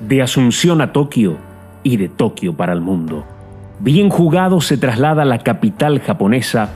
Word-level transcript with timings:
de 0.00 0.22
Asunción 0.22 0.80
a 0.80 0.92
Tokio 0.92 1.36
y 1.82 1.96
de 1.96 2.08
Tokio 2.08 2.54
para 2.54 2.72
el 2.72 2.80
mundo. 2.80 3.24
Bien 3.78 4.08
jugado 4.08 4.60
se 4.60 4.76
traslada 4.76 5.22
a 5.22 5.26
la 5.26 5.38
capital 5.38 6.00
japonesa 6.00 6.70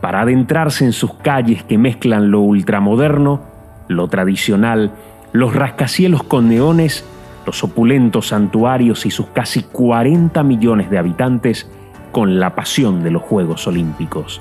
para 0.00 0.20
adentrarse 0.20 0.84
en 0.84 0.92
sus 0.92 1.14
calles 1.14 1.64
que 1.64 1.78
mezclan 1.78 2.30
lo 2.30 2.40
ultramoderno, 2.40 3.42
lo 3.88 4.08
tradicional, 4.08 4.92
los 5.32 5.54
rascacielos 5.54 6.22
con 6.22 6.48
neones, 6.48 7.04
los 7.46 7.62
opulentos 7.64 8.28
santuarios 8.28 9.06
y 9.06 9.10
sus 9.10 9.26
casi 9.26 9.62
40 9.62 10.42
millones 10.42 10.90
de 10.90 10.98
habitantes 10.98 11.68
con 12.12 12.38
la 12.38 12.54
pasión 12.54 13.02
de 13.02 13.10
los 13.10 13.22
Juegos 13.22 13.66
Olímpicos. 13.66 14.40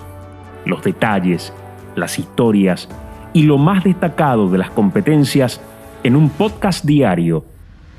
Los 0.65 0.83
detalles, 0.83 1.53
las 1.95 2.19
historias 2.19 2.89
y 3.33 3.43
lo 3.43 3.57
más 3.57 3.83
destacado 3.83 4.49
de 4.49 4.57
las 4.59 4.69
competencias 4.69 5.61
en 6.03 6.15
un 6.15 6.29
podcast 6.29 6.85
diario 6.85 7.45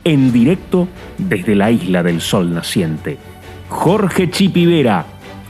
en 0.05 0.32
directo 0.32 0.86
desde 1.18 1.55
la 1.55 1.70
isla 1.70 2.02
del 2.02 2.20
sol 2.20 2.52
naciente. 2.52 3.19
Jorge 3.69 4.30
Chipivera 4.30 5.06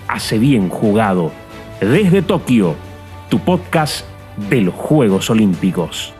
hace 0.09 0.39
bien 0.39 0.69
jugado 0.69 1.33
desde 1.81 2.23
Tokio, 2.23 2.77
tu 3.29 3.41
podcast 3.41 4.07
de 4.49 4.61
los 4.63 4.75
Juegos 4.75 5.29
Olímpicos. 5.31 6.15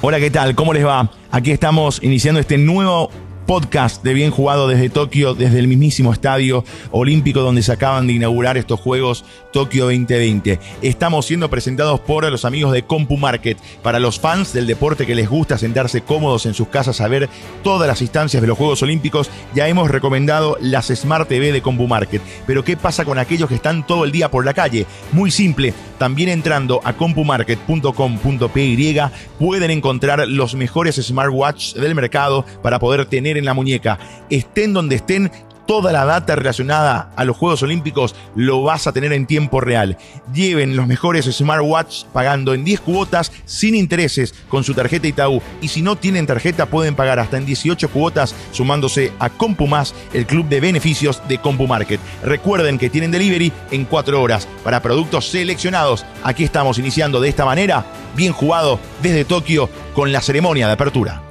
Hola, 0.00 0.18
¿qué 0.20 0.30
tal? 0.30 0.54
¿Cómo 0.54 0.72
les 0.72 0.86
va? 0.86 1.10
Aquí 1.30 1.50
estamos 1.50 2.02
iniciando 2.02 2.40
este 2.40 2.58
nuevo 2.58 3.10
podcast 3.48 4.04
de 4.04 4.12
Bien 4.12 4.30
Jugado 4.30 4.68
desde 4.68 4.90
Tokio, 4.90 5.32
desde 5.32 5.58
el 5.58 5.68
mismísimo 5.68 6.12
estadio 6.12 6.66
olímpico 6.90 7.40
donde 7.40 7.62
se 7.62 7.72
acaban 7.72 8.06
de 8.06 8.12
inaugurar 8.12 8.58
estos 8.58 8.78
Juegos 8.78 9.24
Tokio 9.54 9.86
2020. 9.86 10.60
Estamos 10.82 11.24
siendo 11.24 11.48
presentados 11.48 11.98
por 11.98 12.30
los 12.30 12.44
amigos 12.44 12.74
de 12.74 12.82
CompuMarket. 12.82 13.56
Para 13.82 14.00
los 14.00 14.20
fans 14.20 14.52
del 14.52 14.66
deporte 14.66 15.06
que 15.06 15.14
les 15.14 15.30
gusta 15.30 15.56
sentarse 15.56 16.02
cómodos 16.02 16.44
en 16.44 16.52
sus 16.52 16.68
casas 16.68 17.00
a 17.00 17.08
ver 17.08 17.30
todas 17.64 17.88
las 17.88 18.02
instancias 18.02 18.42
de 18.42 18.48
los 18.48 18.58
Juegos 18.58 18.82
Olímpicos, 18.82 19.30
ya 19.54 19.66
hemos 19.66 19.90
recomendado 19.90 20.58
las 20.60 20.88
Smart 20.88 21.26
TV 21.26 21.50
de 21.50 21.62
CompuMarket. 21.62 22.20
Pero 22.46 22.62
¿qué 22.62 22.76
pasa 22.76 23.06
con 23.06 23.18
aquellos 23.18 23.48
que 23.48 23.54
están 23.54 23.86
todo 23.86 24.04
el 24.04 24.12
día 24.12 24.30
por 24.30 24.44
la 24.44 24.52
calle? 24.52 24.84
Muy 25.12 25.30
simple, 25.30 25.72
también 25.98 26.28
entrando 26.28 26.80
a 26.84 26.94
compumarket.com.py 26.94 29.00
pueden 29.38 29.70
encontrar 29.70 30.26
los 30.26 30.54
mejores 30.54 30.96
smartwatches 30.96 31.74
del 31.74 31.94
mercado 31.94 32.44
para 32.62 32.78
poder 32.78 33.06
tener 33.06 33.36
en 33.36 33.44
la 33.44 33.54
muñeca. 33.54 33.98
Estén 34.30 34.72
donde 34.72 34.96
estén, 34.96 35.30
toda 35.68 35.92
la 35.92 36.06
data 36.06 36.34
relacionada 36.34 37.10
a 37.14 37.24
los 37.26 37.36
Juegos 37.36 37.62
Olímpicos 37.62 38.14
lo 38.34 38.62
vas 38.62 38.86
a 38.86 38.92
tener 38.92 39.12
en 39.12 39.26
tiempo 39.26 39.60
real. 39.60 39.98
Lleven 40.32 40.74
los 40.74 40.86
mejores 40.86 41.26
smartwatch 41.26 42.04
pagando 42.06 42.54
en 42.54 42.64
10 42.64 42.80
cuotas 42.80 43.30
sin 43.44 43.74
intereses 43.74 44.34
con 44.48 44.64
su 44.64 44.72
tarjeta 44.72 45.06
Itaú. 45.06 45.42
Y 45.60 45.68
si 45.68 45.82
no 45.82 45.96
tienen 45.96 46.26
tarjeta 46.26 46.64
pueden 46.64 46.94
pagar 46.94 47.18
hasta 47.18 47.36
en 47.36 47.44
18 47.44 47.90
cuotas 47.90 48.34
sumándose 48.50 49.12
a 49.18 49.28
CompuMás, 49.28 49.94
el 50.14 50.24
club 50.24 50.48
de 50.48 50.60
beneficios 50.60 51.20
de 51.28 51.36
CompuMarket. 51.36 52.00
Recuerden 52.24 52.78
que 52.78 52.88
tienen 52.88 53.10
delivery 53.10 53.52
en 53.70 53.84
4 53.84 54.22
horas 54.22 54.48
para 54.64 54.80
productos 54.80 55.28
seleccionados. 55.28 56.06
Aquí 56.24 56.44
estamos 56.44 56.78
iniciando 56.78 57.20
de 57.20 57.28
esta 57.28 57.44
manera, 57.44 57.84
bien 58.16 58.32
jugado 58.32 58.80
desde 59.02 59.26
Tokio 59.26 59.68
con 59.92 60.12
la 60.12 60.22
ceremonia 60.22 60.66
de 60.66 60.72
apertura. 60.72 61.27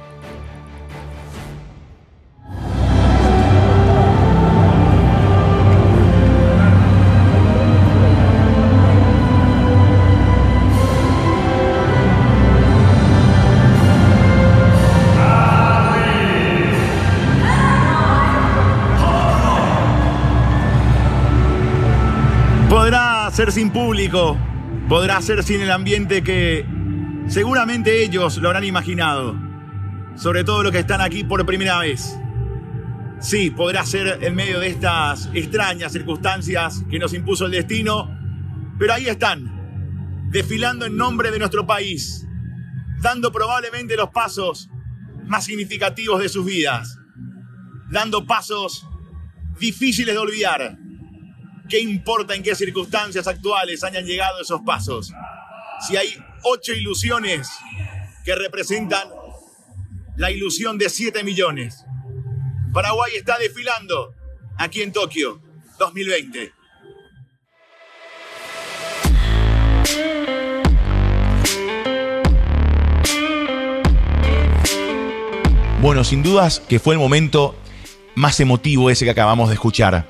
Ser 23.38 23.52
sin 23.52 23.70
público, 23.70 24.36
podrá 24.88 25.22
ser 25.22 25.44
sin 25.44 25.60
el 25.60 25.70
ambiente 25.70 26.24
que 26.24 26.66
seguramente 27.28 28.02
ellos 28.02 28.36
lo 28.38 28.48
habrán 28.48 28.64
imaginado, 28.64 29.36
sobre 30.16 30.42
todo 30.42 30.64
los 30.64 30.72
que 30.72 30.80
están 30.80 31.00
aquí 31.00 31.22
por 31.22 31.46
primera 31.46 31.78
vez. 31.78 32.18
Sí, 33.20 33.52
podrá 33.52 33.86
ser 33.86 34.24
en 34.24 34.34
medio 34.34 34.58
de 34.58 34.66
estas 34.66 35.30
extrañas 35.34 35.92
circunstancias 35.92 36.82
que 36.90 36.98
nos 36.98 37.14
impuso 37.14 37.46
el 37.46 37.52
destino, 37.52 38.10
pero 38.76 38.94
ahí 38.94 39.06
están, 39.06 40.26
desfilando 40.32 40.84
en 40.86 40.96
nombre 40.96 41.30
de 41.30 41.38
nuestro 41.38 41.64
país, 41.64 42.26
dando 43.00 43.30
probablemente 43.30 43.96
los 43.96 44.10
pasos 44.10 44.68
más 45.26 45.44
significativos 45.44 46.20
de 46.20 46.28
sus 46.28 46.44
vidas, 46.44 46.98
dando 47.88 48.26
pasos 48.26 48.84
difíciles 49.60 50.12
de 50.12 50.18
olvidar, 50.18 50.76
¿Qué 51.68 51.80
importa 51.80 52.34
en 52.34 52.42
qué 52.42 52.54
circunstancias 52.54 53.26
actuales 53.26 53.84
hayan 53.84 54.06
llegado 54.06 54.40
esos 54.40 54.62
pasos? 54.62 55.12
Si 55.86 55.98
hay 55.98 56.08
ocho 56.42 56.72
ilusiones 56.72 57.50
que 58.24 58.34
representan 58.34 59.06
la 60.16 60.30
ilusión 60.30 60.78
de 60.78 60.88
siete 60.88 61.22
millones. 61.22 61.84
Paraguay 62.72 63.12
está 63.16 63.36
desfilando 63.36 64.14
aquí 64.56 64.80
en 64.80 64.92
Tokio 64.92 65.42
2020. 65.78 66.54
Bueno, 75.82 76.02
sin 76.02 76.22
dudas 76.22 76.60
que 76.60 76.78
fue 76.78 76.94
el 76.94 76.98
momento 76.98 77.54
más 78.14 78.40
emotivo 78.40 78.88
ese 78.88 79.04
que 79.04 79.10
acabamos 79.10 79.48
de 79.48 79.54
escuchar 79.54 80.08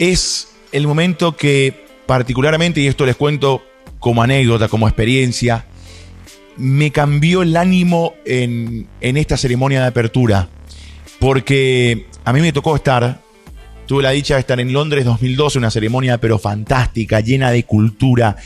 es 0.00 0.48
el 0.72 0.86
momento 0.86 1.36
que 1.36 1.84
particularmente, 2.06 2.80
y 2.80 2.88
esto 2.88 3.06
les 3.06 3.14
cuento 3.14 3.62
como 4.00 4.22
anécdota, 4.22 4.66
como 4.66 4.88
experiencia, 4.88 5.66
me 6.56 6.90
cambió 6.90 7.42
el 7.42 7.54
ánimo 7.56 8.14
en, 8.24 8.88
esta 9.00 9.36
ceremonia 9.36 9.82
de 9.82 9.86
apertura. 9.88 10.48
Porque 11.20 12.06
a 12.24 12.32
mí 12.32 12.40
me 12.40 12.52
tocó 12.52 12.74
estar, 12.74 13.20
tuve 13.86 14.02
la 14.02 14.10
dicha 14.10 14.34
de 14.34 14.40
estar 14.40 14.58
en 14.58 14.72
Londres 14.72 15.04
2012, 15.04 15.58
una 15.58 15.70
ceremonia 15.70 16.18
pero 16.18 16.38
fantástica, 16.38 17.20
llena 17.20 17.50
de 17.50 17.64
cultura, 17.64 18.36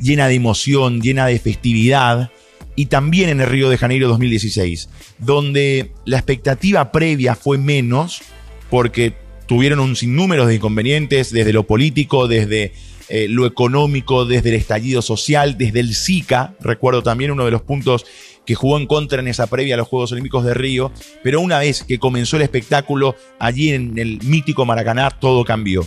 llena 0.00 0.26
de 0.26 0.34
emoción, 0.34 1.00
llena 1.00 1.26
de 1.26 1.38
festividad. 1.38 2.32
Y 2.74 2.86
también 2.86 3.28
en 3.28 3.40
el 3.40 3.46
Río 3.46 3.70
de 3.70 3.78
Janeiro 3.78 4.08
2016, 4.08 4.88
donde 5.18 5.92
la 6.06 6.16
expectativa 6.16 6.90
previa 6.90 7.36
fue 7.36 7.56
menos, 7.56 8.22
porque 8.68 9.23
tuvieron 9.46 9.80
un 9.80 9.96
sinnúmero 9.96 10.46
de 10.46 10.56
inconvenientes 10.56 11.32
desde 11.32 11.52
lo 11.52 11.66
político, 11.66 12.28
desde 12.28 12.72
eh, 13.08 13.26
lo 13.28 13.46
económico, 13.46 14.24
desde 14.24 14.50
el 14.50 14.54
estallido 14.56 15.02
social, 15.02 15.58
desde 15.58 15.80
el 15.80 15.94
Zika. 15.94 16.54
Recuerdo 16.60 17.02
también 17.02 17.30
uno 17.30 17.44
de 17.44 17.50
los 17.50 17.62
puntos 17.62 18.06
que 18.46 18.54
jugó 18.54 18.78
en 18.78 18.86
contra 18.86 19.20
en 19.20 19.28
esa 19.28 19.46
previa 19.46 19.74
a 19.74 19.78
los 19.78 19.88
Juegos 19.88 20.12
Olímpicos 20.12 20.44
de 20.44 20.54
Río. 20.54 20.92
Pero 21.22 21.40
una 21.40 21.58
vez 21.58 21.82
que 21.82 21.98
comenzó 21.98 22.36
el 22.36 22.42
espectáculo 22.42 23.14
allí 23.38 23.72
en 23.72 23.98
el 23.98 24.20
mítico 24.22 24.64
Maracaná, 24.64 25.10
todo 25.10 25.44
cambió. 25.44 25.86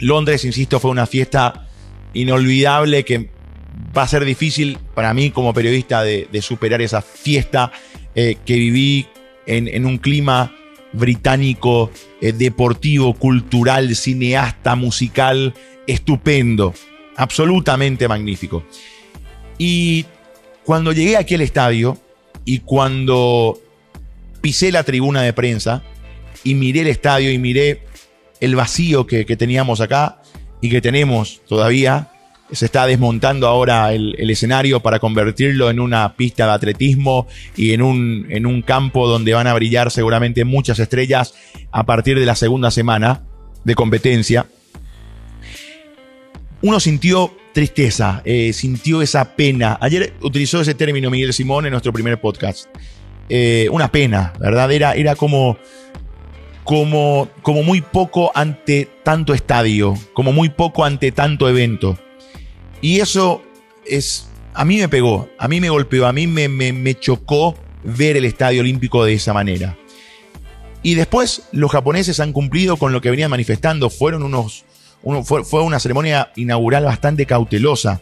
Londres, 0.00 0.44
insisto, 0.44 0.78
fue 0.78 0.90
una 0.90 1.06
fiesta 1.06 1.66
inolvidable 2.14 3.04
que 3.04 3.30
va 3.96 4.02
a 4.02 4.08
ser 4.08 4.24
difícil 4.24 4.78
para 4.94 5.14
mí 5.14 5.30
como 5.30 5.54
periodista 5.54 6.02
de, 6.02 6.28
superar 6.40 6.82
esa 6.82 7.02
fiesta 7.02 7.72
eh, 8.14 8.36
que 8.44 8.54
viví 8.54 9.06
en, 9.46 9.68
en 9.68 9.86
un 9.86 9.98
clima 9.98 10.52
británico, 10.92 11.90
eh, 12.20 12.32
deportivo, 12.32 13.14
cultural, 13.14 13.94
cineasta, 13.94 14.74
musical, 14.74 15.54
estupendo, 15.86 16.74
absolutamente 17.16 18.08
magnífico. 18.08 18.64
Y 19.58 20.06
cuando 20.64 20.92
llegué 20.92 21.16
aquí 21.16 21.34
al 21.34 21.40
estadio 21.40 21.98
y 22.44 22.60
cuando 22.60 23.60
pisé 24.40 24.70
la 24.72 24.84
tribuna 24.84 25.22
de 25.22 25.32
prensa 25.32 25.82
y 26.44 26.54
miré 26.54 26.80
el 26.80 26.88
estadio 26.88 27.32
y 27.32 27.38
miré 27.38 27.82
el 28.40 28.54
vacío 28.54 29.06
que, 29.06 29.26
que 29.26 29.36
teníamos 29.36 29.80
acá 29.80 30.22
y 30.60 30.70
que 30.70 30.80
tenemos 30.80 31.40
todavía, 31.46 32.10
se 32.50 32.64
está 32.64 32.86
desmontando 32.86 33.46
ahora 33.46 33.92
el, 33.92 34.30
escenario 34.30 34.80
para 34.80 34.98
convertirlo 34.98 35.70
en 35.70 35.80
una 35.80 36.14
pista 36.14 36.46
de 36.46 36.52
atletismo 36.52 37.26
y 37.56 37.72
en 37.72 37.82
un, 37.82 38.26
en 38.30 38.46
un 38.46 38.62
campo 38.62 39.06
donde 39.06 39.34
van 39.34 39.46
a 39.46 39.54
brillar 39.54 39.90
seguramente 39.90 40.44
muchas 40.44 40.78
estrellas 40.78 41.34
a 41.70 41.84
partir 41.84 42.18
de 42.18 42.26
la 42.26 42.34
segunda 42.34 42.70
semana 42.70 43.22
de 43.64 43.74
competencia. 43.74 44.46
Uno 46.62 46.80
sintió 46.80 47.36
tristeza, 47.52 48.22
eh, 48.24 48.52
sintió 48.52 49.02
esa 49.02 49.36
pena. 49.36 49.78
Ayer 49.80 50.14
utilizó 50.22 50.60
ese 50.60 50.74
término 50.74 51.10
Miguel 51.10 51.32
Simón 51.32 51.66
en 51.66 51.72
nuestro 51.72 51.92
primer 51.92 52.20
podcast. 52.20 52.66
Eh, 53.28 53.68
una 53.70 53.92
pena, 53.92 54.32
¿verdad? 54.40 54.72
Era, 54.72 54.94
era 54.94 55.14
como, 55.14 55.58
como, 56.64 57.28
como 57.42 57.62
muy 57.62 57.80
poco 57.80 58.32
ante 58.34 58.88
tanto 59.04 59.34
estadio, 59.34 59.94
como 60.14 60.32
muy 60.32 60.48
poco 60.48 60.84
ante 60.84 61.12
tanto 61.12 61.48
evento. 61.48 61.98
Y 62.80 63.00
eso 63.00 63.42
es 63.84 64.28
a 64.58 64.64
mí 64.64 64.78
me 64.78 64.88
pegó, 64.88 65.28
a 65.38 65.46
mí 65.46 65.60
me 65.60 65.70
golpeó, 65.70 66.06
a 66.06 66.12
mí 66.12 66.26
me, 66.26 66.48
me, 66.48 66.94
chocó 66.98 67.54
ver 67.84 68.16
el 68.16 68.24
Estadio 68.24 68.60
Olímpico 68.60 69.04
de 69.04 69.14
esa 69.14 69.32
manera. 69.32 69.76
Y 70.82 70.96
después 70.96 71.42
los 71.52 71.70
japoneses 71.70 72.18
han 72.18 72.32
cumplido 72.32 72.76
con 72.76 72.92
lo 72.92 73.00
que 73.00 73.10
venían 73.10 73.30
manifestando. 73.30 73.88
Fueron 73.88 74.24
unos, 74.24 74.64
fue, 75.22 75.44
fue, 75.44 75.62
una 75.62 75.78
ceremonia 75.78 76.32
inaugural 76.34 76.84
bastante 76.84 77.24
cautelosa, 77.24 78.00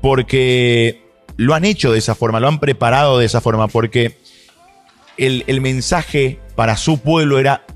porque 0.00 1.02
lo 1.36 1.54
han 1.54 1.66
hecho 1.66 1.92
de 1.92 1.98
esa 1.98 2.14
forma, 2.14 2.40
lo 2.40 2.48
han 2.48 2.58
preparado 2.58 3.18
de 3.18 3.26
esa 3.26 3.42
forma, 3.42 3.68
porque 3.68 4.16
el, 5.18 5.44
el 5.46 5.60
mensaje 5.60 6.38
para 6.56 6.78
su 6.78 7.00
pueblo 7.00 7.38
era 7.38 7.66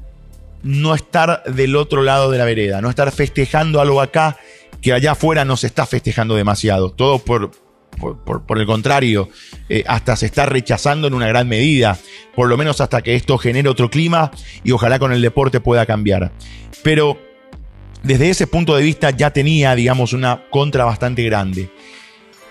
no 0.62 0.94
estar 0.94 1.44
del 1.44 1.76
otro 1.76 2.02
lado 2.02 2.30
de 2.30 2.38
la 2.38 2.46
vereda, 2.46 2.80
no 2.80 2.88
estar 2.88 3.12
festejando 3.12 3.78
algo 3.78 4.00
acá 4.00 4.38
que 4.86 4.92
allá 4.92 5.12
afuera 5.12 5.44
no 5.44 5.56
se 5.56 5.66
está 5.66 5.84
festejando 5.84 6.36
demasiado. 6.36 6.92
Todo 6.92 7.18
por, 7.18 7.50
por, 8.46 8.60
el 8.60 8.66
contrario, 8.66 9.28
eh, 9.68 9.82
hasta 9.88 10.14
se 10.14 10.26
está 10.26 10.46
rechazando 10.46 11.08
en 11.08 11.14
una 11.14 11.26
gran 11.26 11.48
medida, 11.48 11.98
por 12.36 12.48
lo 12.48 12.56
menos 12.56 12.80
hasta 12.80 13.02
que 13.02 13.16
esto 13.16 13.36
genere 13.36 13.68
otro 13.68 13.90
clima 13.90 14.30
y 14.62 14.70
ojalá 14.70 15.00
con 15.00 15.10
el 15.10 15.20
deporte 15.20 15.58
pueda 15.58 15.86
cambiar. 15.86 16.30
Pero 16.84 17.18
desde 18.04 18.30
ese 18.30 18.46
punto 18.46 18.76
de 18.76 18.84
vista 18.84 19.10
ya 19.10 19.32
tenía, 19.32 19.74
digamos, 19.74 20.12
una 20.12 20.44
contra 20.50 20.84
bastante 20.84 21.24
grande. 21.24 21.68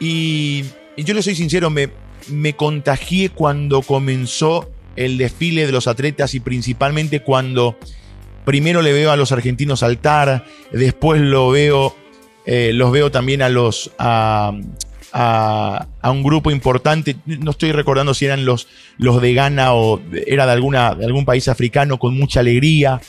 Y, 0.02 0.66
yo 0.98 1.14
le 1.14 1.22
soy 1.22 1.36
sincero, 1.36 1.70
me, 1.70 1.90
me 2.28 2.58
contagié 2.58 3.30
cuando 3.30 3.82
comenzó 3.82 4.70
el 4.98 5.18
desfile 5.18 5.66
de 5.66 5.72
los 5.72 5.88
atletas 5.88 6.36
y 6.36 6.42
principalmente 6.42 7.22
cuando 7.22 7.78
primero 8.44 8.82
le 8.82 8.92
veo 8.92 9.12
a 9.12 9.16
los 9.16 9.32
argentinos 9.32 9.80
saltar, 9.80 10.44
después 10.74 11.22
lo 11.22 11.50
veo, 11.50 11.96
eh, 12.46 12.72
los 12.74 12.92
veo 12.92 13.12
también 13.12 13.42
a 13.42 13.50
los 13.50 13.92
a, 13.98 14.54
un 16.04 16.24
grupo 16.24 16.52
importante, 16.52 17.16
no 17.26 17.52
estoy 17.52 17.72
recordando 17.72 18.14
si 18.14 18.26
eran 18.26 18.46
los, 18.46 18.68
los 18.98 19.22
de 19.22 19.34
Ghana 19.34 19.74
o 19.74 20.02
era 20.28 20.46
de, 20.46 20.52
alguna, 20.52 20.94
de 20.94 21.06
algún 21.06 21.24
país 21.24 21.48
africano 21.48 21.98
con 22.00 22.18
mucha 22.18 22.42
alegría, 22.42 23.00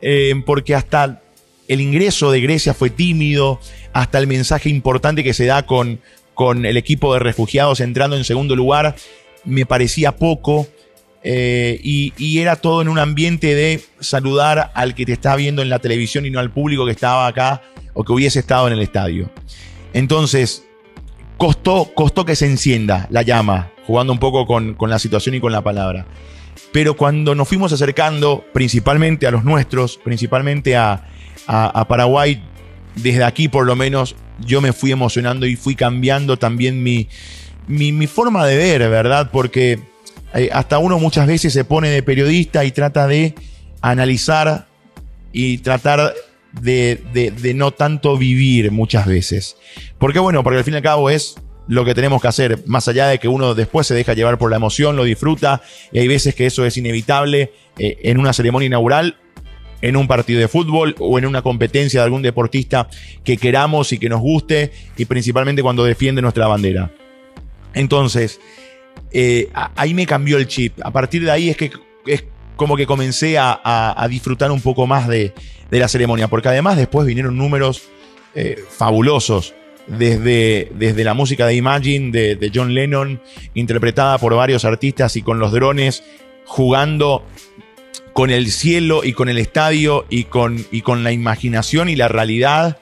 eh, 0.00 0.32
porque 0.46 0.74
hasta 0.74 1.22
el 1.66 1.80
ingreso 1.80 2.30
de 2.30 2.40
Grecia 2.40 2.72
fue 2.72 2.90
tímido, 2.90 3.60
hasta 3.92 4.18
el 4.18 4.26
mensaje 4.26 4.68
importante 4.68 5.24
que 5.24 5.34
se 5.34 5.46
da 5.46 5.66
con, 5.66 6.00
con 6.34 6.66
el 6.66 6.76
equipo 6.76 7.12
de 7.14 7.20
refugiados 7.20 7.80
entrando 7.80 8.16
en 8.16 8.24
segundo 8.24 8.54
lugar, 8.56 8.94
me 9.44 9.66
parecía 9.66 10.16
poco. 10.16 10.68
Eh, 11.22 11.78
y, 11.82 12.38
era 12.38 12.56
todo 12.56 12.80
en 12.80 12.88
un 12.88 12.98
ambiente 12.98 13.54
de 13.54 13.82
saludar 14.00 14.70
al 14.74 14.94
que 14.94 15.04
te 15.04 15.12
está 15.12 15.36
viendo 15.36 15.60
en 15.60 15.68
la 15.68 15.78
televisión 15.78 16.24
y 16.24 16.30
no 16.30 16.40
al 16.40 16.50
público 16.50 16.86
que 16.86 16.92
estaba 16.92 17.26
acá 17.26 17.60
o 17.94 18.04
que 18.04 18.12
hubiese 18.12 18.40
estado 18.40 18.66
en 18.66 18.72
el 18.74 18.80
estadio. 18.80 19.30
Entonces, 19.92 20.64
costó, 21.36 21.90
costó 21.94 22.24
que 22.24 22.36
se 22.36 22.46
encienda 22.46 23.06
la 23.10 23.22
llama, 23.22 23.70
jugando 23.86 24.12
un 24.12 24.18
poco 24.18 24.46
con, 24.46 24.76
la 24.78 24.98
situación 24.98 25.34
y 25.34 25.40
con 25.40 25.52
la 25.52 25.62
palabra. 25.62 26.06
Pero 26.72 26.96
cuando 26.96 27.34
nos 27.34 27.48
fuimos 27.48 27.72
acercando, 27.72 28.44
principalmente 28.52 29.26
a 29.26 29.30
los 29.30 29.44
nuestros, 29.44 29.96
principalmente 29.96 30.76
a, 30.76 31.06
Paraguay, 31.88 32.42
desde 32.94 33.24
aquí 33.24 33.48
por 33.48 33.66
lo 33.66 33.74
menos, 33.74 34.14
yo 34.38 34.60
me 34.60 34.72
fui 34.72 34.92
emocionando 34.92 35.46
y 35.46 35.56
fui 35.56 35.74
cambiando 35.74 36.36
también 36.36 36.82
mi, 36.82 37.08
mi, 37.66 37.92
mi 37.92 38.06
forma 38.06 38.46
de 38.46 38.56
ver, 38.56 38.88
¿verdad? 38.88 39.30
Porque 39.32 39.80
eh, 40.34 40.48
hasta 40.52 40.78
uno 40.78 40.98
muchas 40.98 41.26
veces 41.26 41.52
se 41.52 41.64
pone 41.64 41.88
de 41.88 42.02
periodista 42.02 42.64
y 42.64 42.70
trata 42.70 43.06
de 43.06 43.34
analizar 43.80 44.68
y 45.32 45.58
tratar 45.58 46.12
de, 46.52 47.52
no 47.54 47.72
tanto 47.72 48.16
vivir 48.16 48.70
muchas 48.70 49.06
veces. 49.06 49.56
Porque 49.98 50.18
bueno, 50.18 50.42
porque 50.42 50.58
al 50.58 50.64
fin 50.64 50.74
y 50.74 50.78
al 50.78 50.82
cabo 50.82 51.10
es 51.10 51.36
lo 51.68 51.84
que 51.84 51.94
tenemos 51.94 52.20
que 52.20 52.28
hacer, 52.28 52.62
más 52.66 52.88
allá 52.88 53.06
de 53.06 53.18
que 53.18 53.28
uno 53.28 53.54
después 53.54 53.86
se 53.86 53.94
deja 53.94 54.14
llevar 54.14 54.38
por 54.38 54.50
la 54.50 54.56
emoción, 54.56 54.96
lo 54.96 55.04
disfruta, 55.04 55.62
y 55.92 56.00
hay 56.00 56.08
veces 56.08 56.34
que 56.34 56.46
eso 56.46 56.64
es 56.64 56.76
inevitable 56.76 57.52
eh, 57.78 57.98
en 58.02 58.18
una 58.18 58.32
ceremonia 58.32 58.66
inaugural, 58.66 59.16
en 59.80 59.96
un 59.96 60.08
partido 60.08 60.40
de 60.40 60.48
fútbol 60.48 60.96
o 60.98 61.16
en 61.18 61.26
una 61.26 61.42
competencia 61.42 62.00
de 62.00 62.04
algún 62.04 62.22
deportista 62.22 62.88
que 63.24 63.36
queramos 63.36 63.92
y 63.92 63.98
que 63.98 64.08
nos 64.08 64.20
guste, 64.20 64.72
y 64.96 65.04
principalmente 65.04 65.62
cuando 65.62 65.84
defiende 65.84 66.20
nuestra 66.22 66.48
bandera. 66.48 66.90
Entonces, 67.72 68.40
eh, 69.12 69.48
ahí 69.76 69.94
me 69.94 70.06
cambió 70.06 70.38
el 70.38 70.48
chip. 70.48 70.74
A 70.82 70.90
partir 70.90 71.24
de 71.24 71.30
ahí 71.30 71.50
es 71.50 71.56
que 71.56 71.70
es 72.06 72.24
como 72.60 72.76
que 72.76 72.84
comencé 72.84 73.38
a, 73.38 74.06
disfrutar 74.10 74.50
un 74.50 74.60
poco 74.60 74.86
más 74.86 75.08
de, 75.08 75.32
la 75.70 75.88
ceremonia, 75.88 76.28
porque 76.28 76.48
además 76.48 76.76
después 76.76 77.06
vinieron 77.06 77.38
números 77.38 77.84
eh, 78.34 78.62
fabulosos. 78.68 79.54
Desde, 79.86 80.70
desde, 80.74 81.02
la 81.02 81.14
música 81.14 81.46
de 81.46 81.54
Imagine 81.54 82.12
de, 82.12 82.52
John 82.54 82.74
Lennon, 82.74 83.22
interpretada 83.54 84.18
por 84.18 84.34
varios 84.34 84.66
artistas 84.66 85.16
y 85.16 85.22
con 85.22 85.38
los 85.38 85.52
drones, 85.52 86.04
jugando 86.44 87.24
con 88.12 88.28
el 88.28 88.50
cielo 88.50 89.04
y 89.04 89.14
con 89.14 89.30
el 89.30 89.38
estadio 89.38 90.04
y 90.10 90.24
con, 90.24 90.62
y 90.70 90.82
con 90.82 91.02
la 91.02 91.12
imaginación 91.12 91.88
y 91.88 91.96
la 91.96 92.08
realidad 92.08 92.78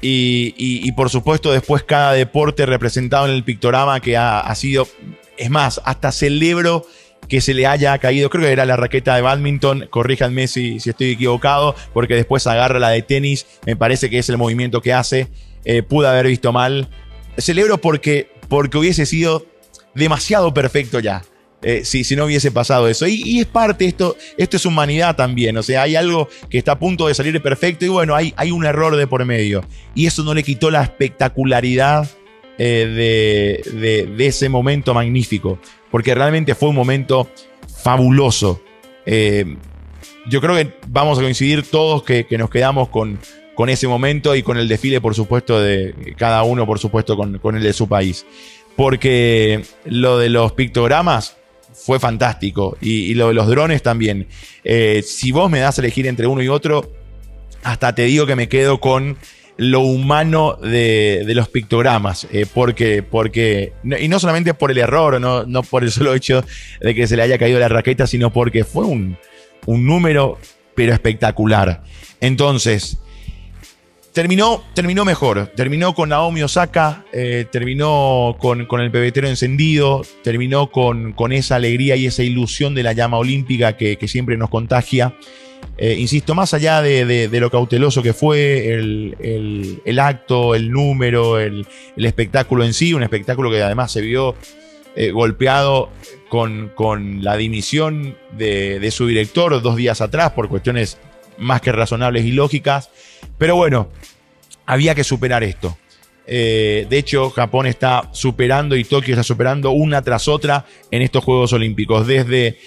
y, 0.00 0.92
por 0.92 1.10
supuesto 1.10 1.50
después 1.50 1.82
cada 1.82 2.12
deporte 2.12 2.66
representado 2.66 3.26
en 3.26 3.32
el 3.32 3.42
pictograma 3.42 3.98
que 3.98 4.16
ha, 4.16 4.54
sido, 4.54 4.86
es 5.36 5.50
más, 5.50 5.80
hasta 5.84 6.12
celebro 6.12 6.86
que 7.28 7.40
se 7.40 7.54
le 7.54 7.66
haya 7.66 7.96
caído, 7.98 8.30
creo 8.30 8.44
que 8.44 8.52
era 8.52 8.64
la 8.64 8.76
raqueta 8.76 9.16
de 9.16 9.22
badminton, 9.22 9.88
corríjanme 9.90 10.46
si, 10.48 10.80
si 10.80 10.90
estoy 10.90 11.10
equivocado, 11.10 11.74
porque 11.92 12.14
después 12.14 12.46
agarra 12.46 12.78
la 12.78 12.90
de 12.90 13.02
tenis, 13.02 13.46
me 13.64 13.76
parece 13.76 14.10
que 14.10 14.18
es 14.18 14.28
el 14.28 14.38
movimiento 14.38 14.80
que 14.80 14.92
hace, 14.92 15.28
eh, 15.64 15.82
pude 15.82 16.08
haber 16.08 16.26
visto 16.26 16.52
mal. 16.52 16.88
Celebro 17.38 17.78
porque, 17.78 18.30
porque 18.48 18.78
hubiese 18.78 19.06
sido 19.06 19.46
demasiado 19.94 20.54
perfecto 20.54 21.00
ya. 21.00 21.22
Eh, 21.62 21.84
si, 21.84 22.14
no 22.14 22.26
hubiese 22.26 22.52
pasado 22.52 22.86
eso. 22.86 23.06
Y, 23.08 23.40
es 23.40 23.46
parte, 23.46 23.86
esto, 23.86 24.16
esto 24.36 24.56
es 24.56 24.66
humanidad 24.66 25.16
también, 25.16 25.56
o 25.56 25.62
sea, 25.62 25.82
hay 25.82 25.96
algo 25.96 26.28
que 26.48 26.58
está 26.58 26.72
a 26.72 26.78
punto 26.78 27.08
de 27.08 27.14
salir 27.14 27.40
perfecto 27.42 27.84
y 27.84 27.88
bueno, 27.88 28.14
hay, 28.14 28.34
hay 28.36 28.50
un 28.50 28.64
error 28.64 28.94
de 28.94 29.06
por 29.06 29.24
medio. 29.24 29.64
Y 29.94 30.06
eso 30.06 30.22
no 30.22 30.34
le 30.34 30.42
quitó 30.42 30.70
la 30.70 30.82
espectacularidad 30.82 32.08
eh, 32.58 33.64
de, 34.16 34.26
ese 34.26 34.48
momento 34.48 34.94
magnífico, 34.94 35.58
porque 35.90 36.14
realmente 36.14 36.54
fue 36.54 36.68
un 36.68 36.76
momento 36.76 37.28
fabuloso. 37.82 38.60
Eh, 39.04 39.56
yo 40.28 40.40
creo 40.40 40.54
que 40.56 40.72
vamos 40.88 41.18
a 41.18 41.22
coincidir 41.22 41.62
todos 41.62 42.02
que, 42.02 42.26
nos 42.38 42.50
quedamos 42.50 42.88
con, 42.88 43.18
con 43.54 43.68
ese 43.68 43.86
momento 43.88 44.34
y 44.34 44.42
con 44.42 44.56
el 44.58 44.68
desfile, 44.68 45.00
por 45.00 45.14
supuesto, 45.14 45.60
de 45.60 46.14
cada 46.16 46.42
uno, 46.42 46.66
por 46.66 46.78
supuesto, 46.78 47.16
con, 47.16 47.56
el 47.56 47.62
de 47.62 47.72
su 47.72 47.88
país. 47.88 48.26
Porque 48.74 49.62
lo 49.84 50.18
de 50.18 50.28
los 50.28 50.52
pictogramas, 50.52 51.36
fue 51.72 52.00
fantástico. 52.00 52.76
Y, 52.80 53.14
lo 53.14 53.28
de 53.28 53.34
los 53.34 53.46
drones 53.46 53.82
también. 53.82 54.26
Eh, 54.64 55.02
si 55.06 55.30
vos 55.30 55.50
me 55.50 55.60
das 55.60 55.78
a 55.78 55.82
elegir 55.82 56.06
entre 56.06 56.26
uno 56.26 56.42
y 56.42 56.48
otro, 56.48 56.90
hasta 57.62 57.94
te 57.94 58.02
digo 58.04 58.26
que 58.26 58.34
me 58.34 58.48
quedo 58.48 58.80
con 58.80 59.16
lo 59.56 59.80
humano 59.80 60.56
de, 60.60 61.24
los 61.34 61.48
pictogramas. 61.48 62.26
Eh, 62.32 62.46
porque, 62.52 63.02
porque, 63.02 63.72
y 63.98 64.08
no 64.08 64.18
solamente 64.18 64.54
por 64.54 64.70
el 64.70 64.78
error, 64.78 65.20
no, 65.20 65.44
no 65.44 65.62
por 65.62 65.82
el 65.82 65.90
solo 65.90 66.14
hecho 66.14 66.44
de 66.80 66.94
que 66.94 67.06
se 67.06 67.16
le 67.16 67.22
haya 67.22 67.38
caído 67.38 67.58
la 67.58 67.68
raqueta, 67.68 68.06
sino 68.06 68.32
porque 68.32 68.64
fue 68.64 68.84
un, 68.84 69.16
un 69.66 69.86
número, 69.86 70.38
pero 70.74 70.92
espectacular. 70.92 71.82
Entonces, 72.20 72.98
Terminó, 74.16 74.64
terminó 74.72 75.04
mejor, 75.04 75.52
terminó 75.54 75.94
con 75.94 76.08
Naomi 76.08 76.42
Osaka, 76.42 77.04
eh, 77.12 77.44
terminó 77.52 78.34
con, 78.38 78.66
el 78.80 78.90
pebetero 78.90 79.28
encendido, 79.28 80.06
terminó 80.24 80.70
con, 80.70 81.12
con, 81.12 81.32
esa 81.32 81.56
alegría 81.56 81.96
y 81.96 82.06
esa 82.06 82.22
ilusión 82.22 82.74
de 82.74 82.82
la 82.82 82.94
llama 82.94 83.18
olímpica 83.18 83.76
que, 83.76 83.98
siempre 84.08 84.38
nos 84.38 84.48
contagia. 84.48 85.14
Eh, 85.78 85.96
insisto, 85.98 86.34
más 86.34 86.54
allá 86.54 86.80
de, 86.80 87.28
lo 87.32 87.50
cauteloso 87.50 88.02
que 88.02 88.12
fue 88.12 88.72
el, 88.72 89.98
acto, 90.00 90.54
el 90.54 90.70
número, 90.70 91.38
el, 91.38 91.66
espectáculo 91.96 92.64
en 92.64 92.72
sí, 92.72 92.94
un 92.94 93.02
espectáculo 93.02 93.50
que 93.50 93.62
además 93.62 93.92
se 93.92 94.00
vio 94.00 94.34
eh, 94.94 95.10
golpeado 95.10 95.90
con, 96.28 97.22
la 97.22 97.36
dimisión 97.36 98.16
de, 98.36 98.80
de 98.80 98.90
su 98.90 99.06
director 99.06 99.60
dos 99.60 99.76
días 99.76 100.00
atrás 100.00 100.32
por 100.32 100.48
cuestiones 100.48 100.98
más 101.38 101.60
que 101.60 101.72
razonables 101.72 102.24
y 102.24 102.32
lógicas. 102.32 102.90
Pero 103.36 103.56
bueno, 103.56 103.90
había 104.64 104.94
que 104.94 105.04
superar 105.04 105.44
esto. 105.44 105.76
Eh, 106.26 106.86
de 106.90 106.98
hecho, 106.98 107.30
Japón 107.30 107.66
está 107.66 108.08
superando 108.12 108.76
y 108.76 108.84
Tokio 108.84 109.14
está 109.14 109.22
superando 109.22 109.70
una 109.70 110.02
tras 110.02 110.26
otra 110.26 110.66
en 110.90 111.02
estos 111.02 111.24
Juegos 111.24 111.52
Olímpicos. 111.52 112.06
Desde 112.06 112.58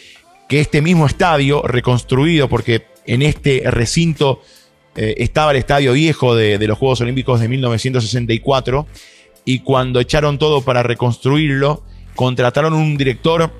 que 0.49 0.59
este 0.59 0.81
mismo 0.81 1.05
estadio, 1.05 1.61
reconstruido, 1.61 2.49
porque 2.49 2.87
en 3.05 3.21
este 3.21 3.63
recinto 3.65 4.41
eh, 4.95 5.15
estaba 5.19 5.51
el 5.51 5.57
estadio 5.57 5.93
viejo 5.93 6.35
de, 6.35 6.57
de, 6.57 6.67
los 6.67 6.77
Juegos 6.77 6.99
Olímpicos 6.99 7.39
de 7.39 7.47
1964, 7.47 8.85
y 9.45 9.59
cuando 9.59 10.01
echaron 10.01 10.37
todo 10.37 10.61
para 10.61 10.83
reconstruirlo, 10.83 11.83
contrataron 12.15 12.73
un 12.73 12.97
director 12.97 13.51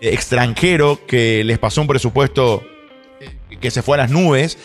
extranjero 0.00 1.06
que 1.06 1.44
les 1.44 1.58
pasó 1.58 1.82
un 1.82 1.86
presupuesto 1.86 2.64
que 3.60 3.70
se 3.70 3.82
fue 3.82 3.96
a 3.96 4.02
las 4.02 4.10
nubes. 4.10 4.58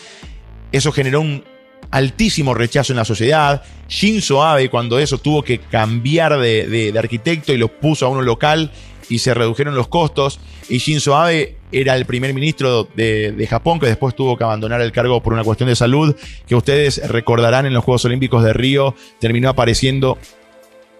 Eso 0.72 0.92
generó 0.92 1.20
un 1.20 1.44
altísimo 1.90 2.54
rechazo 2.54 2.92
en 2.92 2.96
la 2.96 3.04
sociedad. 3.04 3.62
Shinzo 3.88 4.42
Abe, 4.42 4.68
cuando 4.68 4.98
eso 4.98 5.18
tuvo 5.18 5.42
que 5.42 5.58
cambiar 5.58 6.38
de, 6.38 6.92
arquitecto 6.98 7.52
y 7.52 7.58
lo 7.58 7.68
puso 7.68 8.06
a 8.06 8.08
uno 8.08 8.22
local 8.22 8.72
y 9.08 9.18
se 9.18 9.34
redujeron 9.34 9.74
los 9.74 9.88
costos. 9.88 10.40
Y 10.68 10.78
Shinzo 10.78 11.16
Abe 11.16 11.56
era 11.72 11.96
el 11.96 12.06
primer 12.06 12.32
ministro 12.34 12.88
de, 12.94 13.46
Japón 13.48 13.78
que 13.78 13.86
después 13.86 14.14
tuvo 14.14 14.36
que 14.36 14.44
abandonar 14.44 14.80
el 14.80 14.92
cargo 14.92 15.22
por 15.22 15.32
una 15.32 15.44
cuestión 15.44 15.68
de 15.68 15.76
salud, 15.76 16.16
que 16.46 16.54
ustedes 16.54 17.06
recordarán 17.08 17.66
en 17.66 17.74
los 17.74 17.84
Juegos 17.84 18.04
Olímpicos 18.04 18.42
de 18.42 18.52
Río, 18.52 18.94
terminó 19.20 19.48
apareciendo 19.48 20.18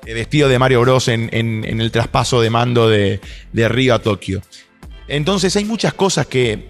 vestido 0.05 0.49
de 0.49 0.59
Mario 0.59 0.81
Bros 0.83 1.09
en, 1.09 1.31
el 1.33 1.91
traspaso 1.91 2.41
de 2.41 2.51
mando 2.51 2.89
de, 2.89 3.21
Río 3.53 3.95
a 3.95 3.99
Tokio. 3.99 4.43
Entonces 5.09 5.55
hay 5.57 5.65
muchas 5.65 5.95
cosas 5.95 6.27
que, 6.27 6.69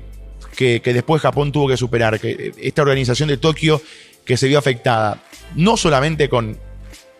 que, 0.56 0.80
después 0.80 1.22
Japón 1.22 1.52
tuvo 1.52 1.68
que 1.68 1.76
superar. 1.76 2.18
Que 2.18 2.52
esta 2.58 2.82
organización 2.82 3.28
de 3.28 3.36
Tokio 3.36 3.80
que 4.24 4.36
se 4.36 4.48
vio 4.48 4.58
afectada 4.58 5.22
no 5.54 5.76
solamente 5.76 6.28
con, 6.28 6.58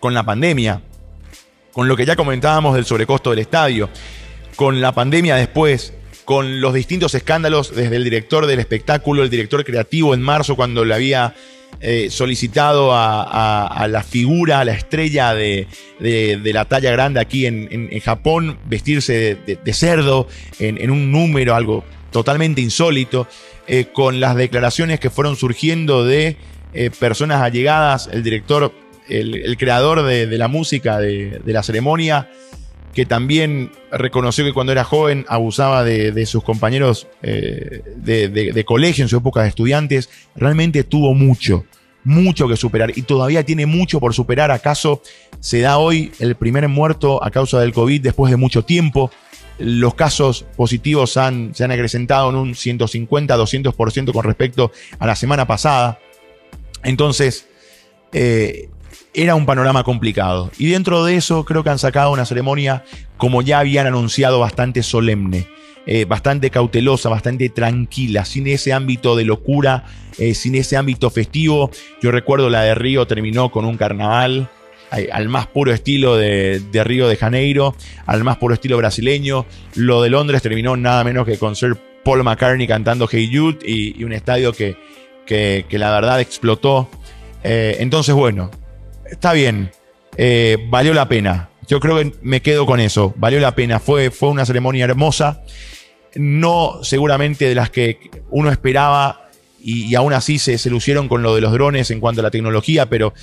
con 0.01 0.15
la 0.15 0.25
pandemia, 0.25 0.83
con 1.77 1.89
lo 1.89 1.97
que 1.99 2.07
ya 2.07 2.17
comentábamos 2.17 2.75
del 2.75 2.87
sobrecosto 2.87 3.29
del 3.29 3.41
estadio, 3.41 3.91
con 4.57 4.81
la 4.81 4.93
pandemia 4.93 5.37
después, 5.37 5.93
con 6.25 6.63
los 6.63 6.73
distintos 6.73 7.15
escándalos 7.15 7.77
desde 7.77 7.97
el 7.97 8.05
director 8.05 8.47
del 8.47 8.61
espectáculo, 8.61 9.23
el 9.23 9.29
director 9.29 9.63
creativo 9.63 10.15
en 10.15 10.23
marzo 10.23 10.57
cuando 10.57 10.87
le 10.87 10.95
había 10.95 11.35
eh, 11.83 12.09
solicitado 12.09 12.93
a, 12.95 13.87
la 13.91 14.03
figura, 14.03 14.61
a 14.61 14.65
la 14.65 14.73
estrella 14.73 15.35
de, 15.35 15.69
la 16.01 16.65
talla 16.65 16.91
grande 16.93 17.21
aquí 17.21 17.45
en, 17.45 18.01
Japón, 18.01 18.59
vestirse 18.65 19.37
de, 19.45 19.75
cerdo 19.75 20.29
en, 20.59 20.91
un 20.91 21.13
número, 21.13 21.55
algo 21.55 21.85
totalmente 22.11 22.63
insólito, 22.63 23.29
eh, 23.67 23.89
con 23.93 24.19
las 24.19 24.35
declaraciones 24.35 24.99
que 24.99 25.11
fueron 25.11 25.37
surgiendo 25.37 26.07
de 26.07 26.39
eh, 26.73 26.91
personas 26.91 27.43
allegadas, 27.43 28.09
el 28.11 28.23
director, 28.23 28.73
el, 29.09 29.57
creador 29.57 30.03
de, 30.03 30.27
la 30.39 30.49
música 30.49 30.99
de, 30.99 31.41
la 31.45 31.63
ceremonia, 31.63 32.29
que 32.95 33.07
también 33.07 33.73
reconoció 33.91 34.45
que 34.45 34.53
cuando 34.53 34.73
era 34.73 34.85
joven 34.85 35.25
abusaba 35.29 35.85
de, 35.85 36.27
sus 36.27 36.43
compañeros 36.43 37.09
eh, 37.23 37.83
de, 37.97 38.65
colegio 38.65 39.05
en 39.05 39.09
su 39.09 39.17
época 39.17 39.43
de 39.43 39.49
estudiantes, 39.49 40.09
realmente 40.35 40.85
tuvo 40.85 41.15
mucho, 41.15 41.65
mucho 42.05 42.49
que 42.49 42.57
superar 42.57 42.93
y 42.97 43.03
todavía 43.03 43.45
tiene 43.45 43.67
mucho 43.67 44.01
por 44.01 44.15
superar. 44.15 44.51
¿Acaso 44.51 45.03
se 45.41 45.61
da 45.61 45.79
hoy 45.79 46.13
el 46.19 46.35
primer 46.37 46.69
muerto 46.69 47.23
a 47.23 47.31
causa 47.31 47.61
del 47.61 47.73
COVID 47.73 48.01
después 48.01 48.31
de 48.31 48.37
mucho 48.37 48.65
tiempo? 48.65 49.11
Los 49.59 49.95
casos 49.95 50.45
positivos 50.55 51.13
se 51.13 51.21
han 51.21 51.71
acrecentado 51.71 52.29
en 52.29 52.37
un 52.37 52.53
150-200% 52.53 54.13
con 54.13 54.25
respecto 54.25 54.71
a 54.99 55.07
la 55.07 55.17
semana 55.17 55.47
pasada. 55.47 55.99
Entonces, 56.83 57.49
eh, 58.13 58.71
era 59.15 59.35
un 59.35 59.47
panorama 59.47 59.83
complicado. 59.85 60.51
Y 60.59 60.69
dentro 60.69 61.05
de 61.05 61.17
eso 61.17 61.45
creo 61.45 61.65
que 61.65 61.71
han 61.71 61.79
sacado 61.79 62.13
una 62.13 62.27
ceremonia, 62.27 62.85
como 63.17 63.43
ya 63.43 63.61
habían 63.61 63.87
anunciado, 63.87 64.39
bastante 64.39 64.83
solemne, 64.83 65.49
eh, 65.87 66.05
bastante 66.05 66.51
cautelosa, 66.51 67.09
bastante 67.09 67.49
tranquila, 67.49 68.25
sin 68.25 68.47
ese 68.47 68.73
ámbito 68.73 69.17
de 69.17 69.25
locura, 69.25 69.85
eh, 70.19 70.35
sin 70.35 70.55
ese 70.55 70.77
ámbito 70.77 71.11
festivo. 71.11 71.71
Yo 72.03 72.11
recuerdo 72.11 72.51
la 72.51 72.63
de 72.63 72.75
Río 72.75 73.07
terminó 73.07 73.51
con 73.51 73.65
un 73.65 73.77
carnaval. 73.77 74.51
Al 75.13 75.29
más 75.29 75.49
puro 75.49 75.73
estilo 75.73 76.17
de, 76.17 76.63
Río 76.73 77.09
de 77.09 77.17
Janeiro, 77.17 77.75
al 78.07 78.23
más 78.23 78.37
puro 78.37 78.55
estilo 78.55 78.77
brasileño. 78.77 79.45
Lo 79.75 80.01
de 80.01 80.11
Londres 80.11 80.43
terminó 80.43 80.77
nada 80.77 81.03
menos 81.03 81.27
que 81.27 81.39
con 81.39 81.57
Sir 81.57 81.77
Paul 82.05 82.23
McCartney 82.23 82.69
cantando 82.69 83.09
Hey 83.11 83.29
Jude 83.31 83.59
y 83.67 84.05
un 84.05 84.13
estadio 84.13 84.53
que, 84.53 84.77
que, 85.27 85.67
la 85.79 85.91
verdad 85.91 86.21
explotó. 86.21 86.89
Eh, 87.43 87.77
entonces, 87.81 88.15
bueno, 88.15 88.51
está 89.11 89.33
bien, 89.33 89.71
eh, 90.17 90.59
valió 90.69 90.95
la 90.95 91.09
pena. 91.09 91.51
Yo 91.69 91.81
creo 91.81 91.97
que 91.97 92.13
me 92.23 92.43
quedo 92.43 92.67
con 92.67 92.81
eso, 92.81 93.13
valió 93.17 93.41
la 93.41 93.55
pena. 93.55 93.81
Fue, 93.81 94.11
fue 94.11 94.29
una 94.29 94.47
ceremonia 94.47 94.85
hermosa, 94.85 95.43
no 96.15 96.81
seguramente 96.83 97.49
de 97.49 97.55
las 97.55 97.71
que 97.71 98.11
uno 98.31 98.51
esperaba 98.51 99.29
y, 99.61 99.95
aún 99.97 100.13
así 100.13 100.39
se, 100.39 100.59
se, 100.59 100.71
lucieron 100.71 101.09
con 101.09 101.23
lo 101.23 101.35
de 101.35 101.41
los 101.41 101.53
drones 101.53 101.91
en 101.91 101.99
cuanto 101.99 102.21
a 102.21 102.23
la 102.23 102.31
tecnología, 102.31 102.89
pero 102.89 103.15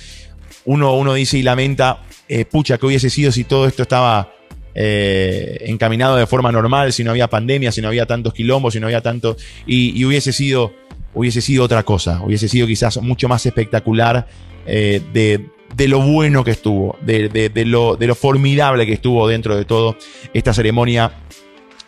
uno, 0.66 0.94
uno 0.94 1.14
dice 1.14 1.38
y 1.38 1.42
lamenta, 1.42 2.02
eh, 2.28 2.44
pucha, 2.44 2.76
que 2.76 2.84
hubiese 2.84 3.08
sido 3.08 3.32
si 3.32 3.44
todo 3.44 3.66
esto 3.66 3.82
estaba 3.82 4.30
encaminado 4.76 6.16
de 6.16 6.26
forma 6.26 6.50
normal, 6.50 6.92
si 6.92 7.04
no 7.04 7.12
había 7.12 7.28
pandemia, 7.30 7.70
si 7.70 7.80
no 7.80 7.86
había 7.86 8.06
tantos 8.06 8.34
quilombos, 8.34 8.74
si 8.74 8.80
no 8.80 8.88
había 8.88 9.00
tanto, 9.00 9.36
y 9.68 10.04
hubiese 10.04 10.32
sido 10.32 10.72
hubiese 11.14 11.40
sido 11.40 11.64
otra 11.64 11.82
cosa, 11.84 12.20
hubiese 12.22 12.48
sido 12.48 12.66
quizás 12.66 13.00
mucho 13.00 13.28
más 13.28 13.46
espectacular 13.46 14.26
eh, 14.66 15.00
de, 15.12 15.46
lo 15.88 16.00
bueno 16.00 16.44
que 16.44 16.52
estuvo, 16.52 16.96
de, 17.02 17.50
lo, 17.66 17.96
de 17.96 18.06
lo 18.06 18.14
formidable 18.14 18.86
que 18.86 18.94
estuvo 18.94 19.26
dentro 19.28 19.56
de 19.56 19.64
todo 19.64 19.96
esta 20.32 20.52
ceremonia 20.52 21.12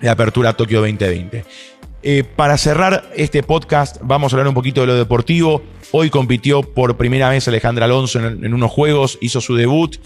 de 0.01 0.09
apertura 0.09 0.53
Tokio 0.53 0.81
2020. 0.81 1.45
Eh, 2.03 2.25
para 2.25 2.57
cerrar 2.57 3.11
este 3.17 3.43
podcast, 3.43 3.97
vamos 4.03 4.33
a 4.33 4.37
hablar 4.37 4.49
un 4.49 4.55
poquito 4.55 4.83
de 4.83 4.87
lo 4.87 4.95
deportivo. 4.95 5.63
Hoy 5.93 6.11
compitió 6.11 6.63
por 6.63 6.97
primera 6.97 7.29
vez 7.31 7.49
Alejandra 7.49 7.87
Alonso 7.87 8.21
en, 8.21 8.55
unos 8.55 8.71
juegos, 8.71 9.19
hizo 9.21 9.41
su 9.41 9.57
debut. 9.57 9.97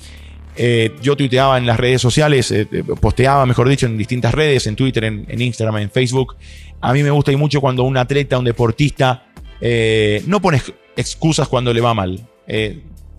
Eh, 0.57 0.95
yo 1.03 1.17
tuiteaba 1.17 1.59
en 1.59 1.67
las 1.67 1.79
redes 1.79 2.01
sociales, 2.01 2.55
posteaba, 3.01 3.47
mejor 3.47 3.69
dicho, 3.69 3.87
en 3.87 3.97
distintas 3.97 4.35
redes, 4.35 4.67
en 4.67 4.77
Twitter, 4.77 5.05
en, 5.05 5.25
en 5.29 5.41
Instagram, 5.41 5.79
en 5.79 5.91
Facebook, 5.91 6.37
a 6.81 6.93
mí 6.93 7.03
me 7.03 7.11
gusta 7.11 7.31
y 7.31 7.37
mucho 7.37 7.61
cuando 7.61 7.85
un 7.85 7.97
atleta, 7.97 8.39
un 8.39 8.45
deportista, 8.45 9.27
eh, 9.61 10.23
no 10.27 10.41
pone 10.41 10.63
excusas 10.97 11.47
cuando 11.49 11.73
le 11.73 11.81
va 11.81 11.95
mal. 11.95 12.27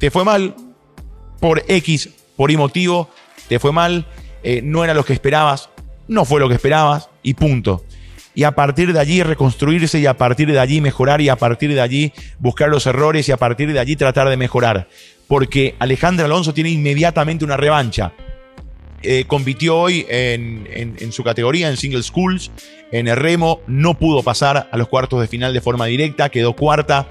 Eh, 0.02 0.08
te 0.08 0.12
fue 0.12 0.26
mal 0.26 0.56
por 1.40 1.64
X, 1.68 2.10
por 2.36 2.52
Y 2.52 2.58
motivo, 2.58 3.10
te 3.48 3.60
fue 3.60 3.72
mal, 3.72 4.08
eh, 4.44 4.62
no 4.64 4.84
era 4.84 4.94
lo 4.94 5.06
que 5.06 5.14
esperabas, 5.14 5.70
no 6.08 6.26
fue 6.26 6.40
lo 6.40 6.50
que 6.50 6.56
esperabas 6.56 7.10
y 7.22 7.36
punto. 7.36 7.86
Y 8.34 8.44
a 8.44 8.52
partir 8.52 8.94
de 8.94 9.00
allí 9.00 9.22
reconstruirse 9.24 10.00
y 10.00 10.06
a 10.06 10.18
partir 10.18 10.52
de 10.52 10.60
allí 10.60 10.82
mejorar 10.82 11.22
y 11.22 11.30
a 11.30 11.36
partir 11.36 11.74
de 11.74 11.82
allí 11.82 12.14
buscar 12.40 12.70
los 12.70 12.86
errores 12.88 13.28
y 13.28 13.32
a 13.32 13.38
partir 13.38 13.72
de 13.74 13.80
allí 13.80 13.96
tratar 13.96 14.30
de 14.30 14.38
mejorar. 14.38 14.88
Porque 15.28 15.76
Alejandra 15.80 16.26
Alonso 16.26 16.54
tiene 16.54 16.70
inmediatamente 16.70 17.46
una 17.46 17.58
revancha. 17.58 18.14
compitió 19.28 19.78
hoy 19.78 20.06
en, 20.10 20.68
en, 20.72 21.12
su 21.12 21.24
categoría, 21.24 21.70
en 21.70 21.76
Single 21.76 22.04
Schools, 22.04 22.52
en 22.92 23.08
el 23.08 23.18
remo, 23.18 23.62
no 23.68 23.98
pudo 23.98 24.24
pasar 24.24 24.70
a 24.72 24.78
los 24.78 24.88
cuartos 24.88 25.20
de 25.20 25.28
final 25.28 25.54
de 25.54 25.62
forma 25.62 25.88
directa, 25.88 26.30
quedó 26.30 26.56
cuarta. 26.56 27.08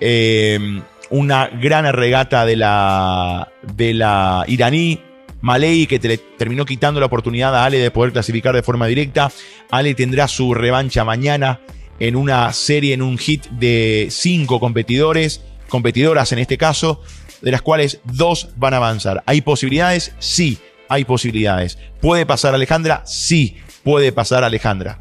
Eh, 0.00 0.80
una 1.12 1.46
gran 1.48 1.90
regata 1.92 2.44
de 2.46 2.56
la, 2.56 3.52
de 3.76 3.94
la 3.94 4.44
iraní 4.48 4.98
Malei 5.42 5.86
que 5.86 5.98
terminó 5.98 6.64
quitando 6.64 7.00
la 7.00 7.06
oportunidad 7.06 7.54
a 7.54 7.64
Ale 7.64 7.78
de 7.78 7.90
poder 7.90 8.12
clasificar 8.12 8.54
de 8.54 8.62
forma 8.62 8.86
directa. 8.86 9.30
Ale 9.70 9.94
tendrá 9.94 10.26
su 10.26 10.54
revancha 10.54 11.04
mañana 11.04 11.60
en 11.98 12.16
una 12.16 12.52
serie, 12.52 12.94
en 12.94 13.02
un 13.02 13.18
hit 13.18 13.46
de 13.50 14.08
cinco 14.10 14.58
competidores, 14.58 15.42
competidoras 15.68 16.32
en 16.32 16.38
este 16.38 16.56
caso, 16.56 17.02
de 17.42 17.50
las 17.50 17.60
cuales 17.60 18.00
dos 18.04 18.50
van 18.56 18.74
a 18.74 18.78
avanzar. 18.78 19.22
¿Hay 19.26 19.42
posibilidades? 19.42 20.12
Sí, 20.18 20.58
hay 20.88 21.04
posibilidades. 21.04 21.76
¿Puede 22.00 22.24
pasar 22.24 22.54
Alejandra? 22.54 23.02
Sí, 23.04 23.56
puede 23.82 24.12
pasar 24.12 24.44
Alejandra. 24.44 25.00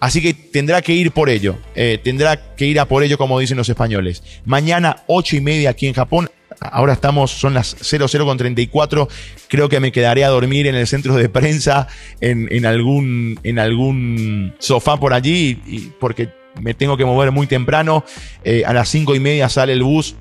Así 0.00 0.22
que 0.22 0.32
tendrá 0.32 0.80
que 0.80 0.94
ir 0.94 1.12
por 1.12 1.28
ello. 1.28 1.58
Eh, 1.74 1.98
tendrá 2.02 2.54
que 2.56 2.64
ir 2.64 2.80
a 2.80 2.86
por 2.86 3.02
ello, 3.02 3.18
como 3.18 3.38
dicen 3.38 3.58
los 3.58 3.68
españoles. 3.68 4.22
Mañana, 4.46 5.04
ocho 5.06 5.36
y 5.36 5.40
media 5.40 5.70
aquí 5.70 5.86
en 5.86 5.94
Japón. 5.94 6.30
Ahora 6.58 6.94
estamos, 6.94 7.30
son 7.30 7.54
las 7.54 7.76
00 7.80 8.24
con 8.24 8.36
34. 8.36 9.08
Creo 9.48 9.68
que 9.68 9.78
me 9.78 9.92
quedaré 9.92 10.24
a 10.24 10.28
dormir 10.28 10.66
en 10.66 10.74
el 10.74 10.86
centro 10.86 11.14
de 11.14 11.28
prensa, 11.28 11.86
en, 12.20 12.66
algún, 12.66 13.38
en 13.42 13.58
algún 13.58 14.54
sofá 14.58 14.96
por 14.96 15.12
allí, 15.12 15.60
y, 15.66 15.92
porque 16.00 16.30
me 16.60 16.74
tengo 16.74 16.96
que 16.96 17.04
mover 17.04 17.30
muy 17.30 17.46
temprano. 17.46 18.04
Eh, 18.42 18.64
a 18.66 18.72
las 18.72 18.88
cinco 18.88 19.14
y 19.14 19.20
media 19.20 19.48
sale 19.48 19.72
el 19.74 19.82
bus 19.82 20.16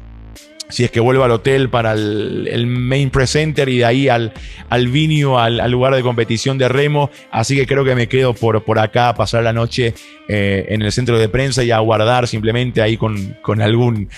si 0.69 0.83
es 0.83 0.91
que 0.91 0.99
vuelvo 0.99 1.23
al 1.23 1.31
hotel 1.31 1.69
para 1.69 1.93
el, 1.93 2.67
main 2.67 3.09
presenter 3.09 3.69
y 3.69 3.79
de 3.79 3.85
ahí 3.85 4.07
al, 4.07 4.33
al 4.69 4.88
vinio, 4.88 5.39
al, 5.39 5.69
lugar 5.71 5.95
de 5.95 6.03
competición 6.03 6.57
de 6.59 6.69
remo. 6.69 7.09
Así 7.31 7.55
que 7.55 7.65
creo 7.65 7.83
que 7.83 7.95
me 7.95 8.07
quedo 8.07 8.33
por, 8.33 8.63
por 8.63 8.77
acá 8.77 9.09
a 9.09 9.15
pasar 9.15 9.43
la 9.43 9.51
noche 9.51 9.95
eh, 10.27 10.67
en 10.69 10.83
el 10.83 10.91
centro 10.91 11.17
de 11.17 11.27
prensa 11.27 11.63
y 11.63 11.71
a 11.71 11.79
guardar 11.79 12.27
simplemente 12.27 12.81
ahí 12.81 12.97
con, 12.97 13.38
con 13.41 13.61
algún 13.61 14.09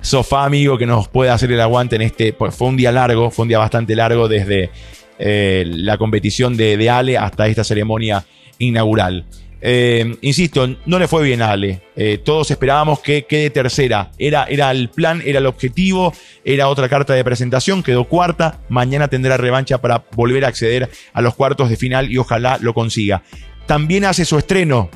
sofá 0.00 0.44
amigo 0.44 0.78
que 0.78 0.86
nos 0.86 1.08
pueda 1.08 1.34
hacer 1.34 1.50
el 1.50 1.60
aguante 1.60 1.96
en 1.96 2.02
este. 2.02 2.32
Pues 2.32 2.54
fue 2.54 2.68
un 2.68 2.76
día 2.76 2.92
largo, 2.92 3.32
fue 3.32 3.42
un 3.42 3.48
día 3.48 3.58
bastante 3.58 3.96
largo 3.96 4.28
desde 4.28 4.70
eh, 5.18 5.64
la 5.66 5.98
competición 5.98 6.56
de, 6.56 6.76
de 6.76 6.88
Ale 6.88 7.18
hasta 7.18 7.48
esta 7.48 7.64
ceremonia 7.64 8.24
inaugural. 8.58 9.24
Eh, 9.60 10.16
insisto, 10.20 10.68
no 10.84 10.98
le 10.98 11.08
fue 11.08 11.24
bien 11.24 11.42
a 11.42 11.50
Ale. 11.50 11.80
Eh, 11.96 12.18
todos 12.18 12.50
esperábamos 12.50 13.00
que 13.00 13.24
quede 13.24 13.50
tercera. 13.50 14.10
Era, 14.18 14.44
era 14.44 14.70
el 14.70 14.90
plan, 14.90 15.22
era 15.24 15.38
el 15.38 15.46
objetivo, 15.46 16.12
era 16.44 16.68
otra 16.68 16.88
carta 16.88 17.14
de 17.14 17.24
presentación, 17.24 17.82
quedó 17.82 18.04
cuarta. 18.04 18.60
Mañana 18.68 19.08
tendrá 19.08 19.36
revancha 19.36 19.78
para 19.78 20.04
volver 20.14 20.44
a 20.44 20.48
acceder 20.48 20.90
a 21.12 21.22
los 21.22 21.34
cuartos 21.34 21.70
de 21.70 21.76
final 21.76 22.10
y 22.12 22.18
ojalá 22.18 22.58
lo 22.60 22.74
consiga. 22.74 23.22
También 23.66 24.04
hace 24.04 24.24
su 24.24 24.38
estreno 24.38 24.90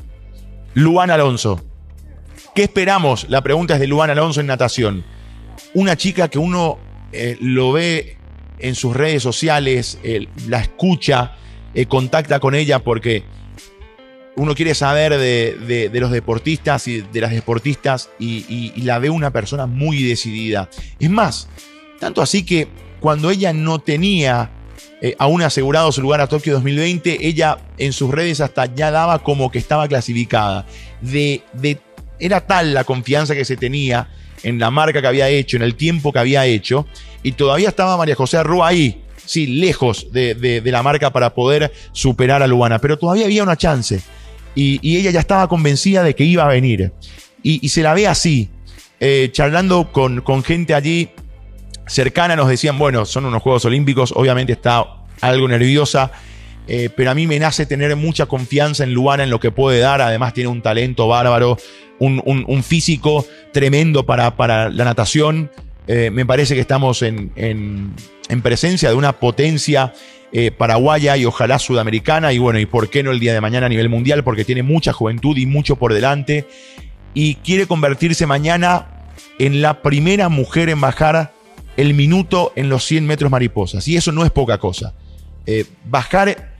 Luan 0.73 1.11
Alonso. 1.11 1.61
¿Qué 2.53 2.63
esperamos? 2.63 3.25
La 3.29 3.41
pregunta 3.41 3.73
es 3.75 3.79
de 3.79 3.87
Luan 3.87 4.09
Alonso 4.09 4.41
en 4.41 4.47
natación. 4.47 5.03
una 5.73 5.95
chica 5.95 6.27
que 6.27 6.37
uno 6.39 6.79
eh, 7.11 7.37
lo 7.39 7.71
ve 7.71 8.17
en 8.59 8.75
sus 8.75 8.95
redes 8.95 9.23
sociales, 9.23 9.99
la 10.47 10.59
escucha, 10.59 11.35
contacta 11.87 12.39
con 12.39 12.53
ella 12.53 12.79
porque 12.79 13.23
uno 14.35 14.55
quiere 14.55 14.73
saber 14.75 15.17
de, 15.17 15.89
los 15.93 16.11
deportistas 16.11 16.87
y 16.87 17.01
de 17.01 17.21
las 17.21 17.31
deportistas 17.31 18.09
y, 18.19 18.71
la 18.81 18.99
ve 18.99 19.09
una 19.09 19.31
persona 19.31 19.65
muy 19.65 20.03
decidida. 20.03 20.69
Es 20.99 21.09
más, 21.09 21.47
tanto 21.99 22.21
así 22.21 22.43
que 22.43 22.67
cuando 22.99 23.29
ella 23.29 23.53
no 23.53 23.79
tenía 23.79 24.51
eh, 25.01 25.15
aún 25.17 25.41
asegurado 25.41 25.91
su 25.91 26.01
lugar 26.01 26.21
a 26.21 26.27
Tokio 26.27 26.53
2020, 26.53 27.27
ella 27.27 27.57
en 27.77 27.93
sus 27.93 28.11
redes 28.11 28.41
hasta 28.41 28.65
ya 28.73 28.91
daba 28.91 29.19
como 29.19 29.51
que 29.51 29.59
estaba 29.59 29.87
clasificada. 29.87 30.65
De, 31.01 31.41
era 32.19 32.45
tal 32.45 32.73
la 32.73 32.83
confianza 32.83 33.33
que 33.33 33.45
se 33.45 33.57
tenía 33.57 34.09
en 34.43 34.59
la 34.59 34.71
marca 34.71 35.01
que 35.01 35.07
había 35.07 35.29
hecho, 35.29 35.57
en 35.57 35.63
el 35.63 35.75
tiempo 35.75 36.13
que 36.13 36.19
había 36.19 36.45
hecho, 36.45 36.87
y 37.23 37.33
todavía 37.33 37.69
estaba 37.69 37.97
María 37.97 38.15
José 38.15 38.37
Arrua 38.37 38.69
ahí, 38.69 39.03
sí, 39.25 39.47
lejos 39.47 40.07
de, 40.11 40.61
la 40.65 40.83
marca 40.83 41.11
para 41.11 41.33
poder 41.33 41.71
superar 41.91 42.41
a 42.41 42.47
Luana, 42.47 42.79
pero 42.79 42.97
todavía 42.97 43.25
había 43.25 43.43
una 43.43 43.57
chance. 43.57 44.01
Y, 44.55 44.97
ella 44.97 45.11
ya 45.11 45.19
estaba 45.19 45.47
convencida 45.47 46.03
de 46.03 46.15
que 46.15 46.23
iba 46.23 46.43
a 46.43 46.47
venir. 46.47 46.91
Y, 47.43 47.67
se 47.69 47.81
la 47.81 47.93
ve 47.93 48.07
así, 48.07 48.49
eh, 48.99 49.29
charlando 49.31 49.91
con, 49.91 50.21
con 50.21 50.43
gente 50.43 50.73
allí 50.73 51.09
cercana, 51.87 52.35
nos 52.35 52.47
decían, 52.47 52.77
bueno, 52.77 53.05
son 53.05 53.25
unos 53.25 53.41
Juegos 53.41 53.65
Olímpicos, 53.65 54.13
obviamente 54.15 54.53
está 54.53 54.85
algo 55.21 55.47
nerviosa. 55.47 56.11
Eh, 56.67 56.89
pero 56.95 57.11
a 57.11 57.13
mí 57.13 57.27
me 57.27 57.39
nace 57.39 57.65
tener 57.65 57.95
mucha 57.95 58.27
confianza 58.27 58.83
en 58.83 58.93
Luana, 58.93 59.23
en 59.23 59.29
lo 59.29 59.39
que 59.39 59.51
puede 59.51 59.79
dar. 59.79 60.01
Además, 60.01 60.33
tiene 60.33 60.49
un 60.49 60.61
talento 60.61 61.07
bárbaro, 61.07 61.57
un, 61.99 62.63
físico 62.63 63.25
tremendo 63.51 64.05
para, 64.05 64.35
para 64.35 64.69
la 64.69 64.85
natación. 64.85 65.51
Eh, 65.87 66.09
me 66.11 66.25
parece 66.25 66.55
que 66.55 66.61
estamos 66.61 67.01
en, 67.01 67.31
en, 67.35 68.41
presencia 68.41 68.89
de 68.89 68.95
una 68.95 69.13
potencia 69.19 69.93
eh, 70.33 70.51
paraguaya 70.51 71.17
y 71.17 71.25
ojalá 71.25 71.59
sudamericana. 71.59 72.33
Y 72.33 72.37
bueno, 72.37 72.59
y 72.59 72.65
por 72.65 72.89
qué 72.89 73.03
no 73.03 73.11
el 73.11 73.19
día 73.19 73.33
de 73.33 73.41
mañana 73.41 73.65
a 73.65 73.69
nivel 73.69 73.89
mundial, 73.89 74.23
porque 74.23 74.45
tiene 74.45 74.63
mucha 74.63 74.93
juventud 74.93 75.37
y 75.37 75.45
mucho 75.45 75.75
por 75.75 75.93
delante. 75.93 76.47
Y 77.13 77.35
quiere 77.35 77.67
convertirse 77.67 78.25
mañana 78.25 78.87
en 79.39 79.61
la 79.61 79.81
primera 79.81 80.29
mujer 80.29 80.69
en 80.69 80.79
bajar 80.79 81.33
el 81.77 81.93
minuto 81.93 82.53
en 82.55 82.69
los 82.69 82.85
100 82.85 83.05
metros 83.07 83.31
mariposas. 83.31 83.87
Y 83.87 83.97
eso 83.97 84.11
no 84.11 84.23
es 84.23 84.31
poca 84.31 84.57
cosa. 84.57 84.93
Eh, 85.45 85.65
bajar 85.85 86.51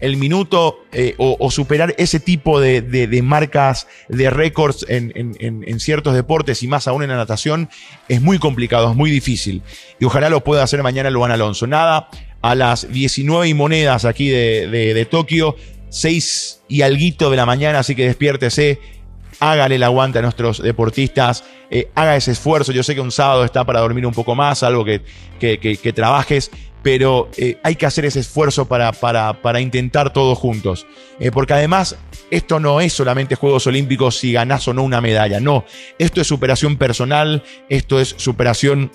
el 0.00 0.16
minuto 0.16 0.80
eh, 0.92 1.14
o, 1.18 1.50
superar 1.50 1.94
ese 1.96 2.20
tipo 2.20 2.60
de, 2.60 3.20
marcas, 3.22 3.88
de 4.08 4.28
récords 4.28 4.84
en, 4.88 5.80
ciertos 5.80 6.14
deportes 6.14 6.62
y 6.62 6.68
más 6.68 6.86
aún 6.86 7.02
en 7.02 7.08
la 7.08 7.16
natación 7.16 7.70
es 8.08 8.20
muy 8.20 8.38
complicado, 8.38 8.90
es 8.90 8.96
muy 8.96 9.10
difícil. 9.10 9.62
Y 9.98 10.04
ojalá 10.04 10.28
lo 10.28 10.44
pueda 10.44 10.62
hacer 10.62 10.82
mañana 10.82 11.10
Luan 11.10 11.30
Alonso. 11.30 11.66
Nada, 11.66 12.10
a 12.50 12.54
las 12.54 12.90
19 12.92 13.48
y 13.48 13.54
monedas 13.54 14.04
aquí 14.04 14.28
de, 14.28 15.08
Tokio, 15.10 15.56
6 15.90 16.62
y 16.68 16.82
alguito 16.82 17.30
de 17.30 17.36
la 17.36 17.46
mañana, 17.46 17.80
así 17.80 17.94
que 17.94 18.06
despiértese. 18.06 18.80
Hágale 19.38 19.74
el 19.74 19.82
aguante 19.82 20.18
a 20.18 20.22
nuestros 20.22 20.62
deportistas, 20.62 21.44
eh, 21.70 21.90
haga 21.94 22.16
ese 22.16 22.30
esfuerzo. 22.30 22.72
Yo 22.72 22.82
sé 22.82 22.94
que 22.94 23.02
un 23.02 23.12
sábado 23.12 23.44
está 23.44 23.64
para 23.64 23.80
dormir 23.80 24.06
un 24.06 24.14
poco 24.14 24.34
más, 24.34 24.62
algo 24.62 24.82
que, 24.82 25.02
que 25.38 25.92
trabajes, 25.92 26.50
pero 26.86 27.28
eh, 27.36 27.58
hay 27.64 27.74
que 27.74 27.84
hacer 27.84 28.04
ese 28.04 28.20
esfuerzo 28.20 28.68
para, 28.68 28.92
para, 28.92 29.60
intentar 29.60 30.12
todos 30.12 30.38
juntos. 30.38 30.86
Eh, 31.18 31.32
porque 31.32 31.52
además, 31.52 31.96
esto 32.30 32.60
no 32.60 32.80
es 32.80 32.92
solamente 32.92 33.34
Juegos 33.34 33.66
Olímpicos 33.66 34.18
si 34.18 34.30
ganás 34.30 34.68
o 34.68 34.72
no 34.72 34.84
una 34.84 35.00
medalla, 35.00 35.40
no. 35.40 35.64
Esto 35.98 36.20
es 36.20 36.28
superación 36.28 36.76
personal, 36.76 37.42
esto 37.68 37.98
es 37.98 38.14
superación 38.16 38.92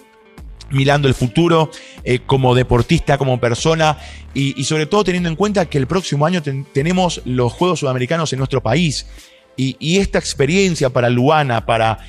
mirando 0.71 1.07
el 1.07 1.13
futuro 1.13 1.71
eh, 2.03 2.19
como 2.25 2.55
deportista, 2.55 3.17
como 3.17 3.39
persona 3.39 3.97
y, 4.33 4.63
sobre 4.63 4.85
todo 4.85 5.03
teniendo 5.03 5.29
en 5.29 5.35
cuenta 5.35 5.65
que 5.65 5.77
el 5.77 5.87
próximo 5.87 6.25
año 6.25 6.41
tenemos 6.73 7.21
los 7.25 7.51
Juegos 7.53 7.79
Sudamericanos 7.79 8.31
en 8.33 8.39
nuestro 8.39 8.61
país. 8.61 9.07
Y, 9.57 9.97
esta 9.97 10.17
experiencia 10.17 10.89
para 10.89 11.09
Luana, 11.09 11.65
para 11.65 11.99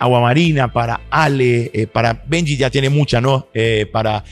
Aguamarina, 0.00 0.72
para 0.72 1.00
Ale, 1.10 1.88
para 1.92 2.22
Benji 2.26 2.56
ya 2.56 2.70
tiene 2.70 2.88
mucha, 2.88 3.20
¿no? 3.20 3.48
para 3.92 4.24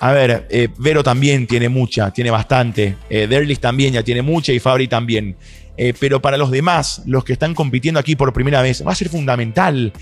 a 0.00 0.12
ver, 0.12 0.46
eh, 0.50 0.68
Vero 0.78 1.02
también 1.02 1.46
tiene 1.46 1.68
mucha, 1.68 2.12
tiene 2.12 2.30
bastante. 2.30 2.96
Eh, 3.10 3.26
Derlis 3.26 3.58
también 3.58 3.94
ya 3.94 4.02
tiene 4.02 4.22
mucha 4.22 4.52
y 4.52 4.60
Fabri 4.60 4.86
también. 4.86 5.36
Eh, 5.76 5.92
pero 5.98 6.20
para 6.20 6.36
los 6.36 6.50
demás, 6.50 7.02
los 7.06 7.24
que 7.24 7.32
están 7.32 7.54
compitiendo 7.54 7.98
aquí 7.98 8.16
por 8.16 8.32
primera 8.32 8.62
vez, 8.62 8.84
va 8.86 8.92
a 8.92 8.94
ser 8.94 9.08
fundamental. 9.08 9.92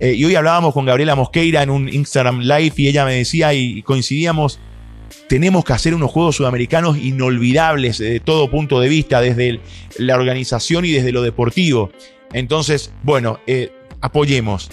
Y 0.00 0.24
hoy 0.24 0.34
hablábamos 0.34 0.74
con 0.74 0.84
Gabriela 0.84 1.14
Mosqueira 1.14 1.62
en 1.62 1.70
un 1.70 1.88
Instagram 1.88 2.40
Live 2.40 2.72
y 2.76 2.88
ella 2.88 3.04
me 3.04 3.14
decía 3.14 3.54
y 3.54 3.82
coincidíamos, 3.82 4.58
tenemos 5.28 5.64
que 5.64 5.72
hacer 5.72 5.94
unos 5.94 6.10
Juegos 6.10 6.36
Sudamericanos 6.36 6.98
inolvidables 6.98 7.98
de 7.98 8.20
todo 8.20 8.50
punto 8.50 8.80
de 8.80 8.88
vista, 8.88 9.20
desde 9.20 9.60
la 9.98 10.16
organización 10.16 10.84
y 10.84 10.90
desde 10.90 11.12
lo 11.12 11.22
deportivo. 11.22 11.90
Entonces, 12.32 12.92
bueno, 13.02 13.38
apoyemos, 14.00 14.70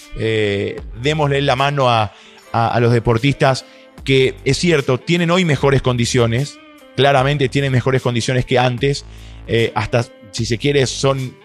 démosle 1.01 1.41
la 1.41 1.55
mano 1.55 1.89
a, 1.89 2.13
a 2.51 2.79
los 2.79 2.91
deportistas 2.91 3.65
que 4.03 4.35
es 4.45 4.57
cierto, 4.57 4.99
tienen 4.99 5.31
hoy 5.31 5.45
mejores 5.45 5.81
condiciones, 5.81 6.59
claramente 6.95 7.49
tienen 7.49 7.71
mejores 7.71 8.01
condiciones 8.01 8.45
que 8.45 8.59
antes, 8.59 9.05
eh, 9.47 9.71
hasta 9.75 10.05
si 10.31 10.45
se 10.45 10.57
quiere 10.57 10.85
son 10.87 11.35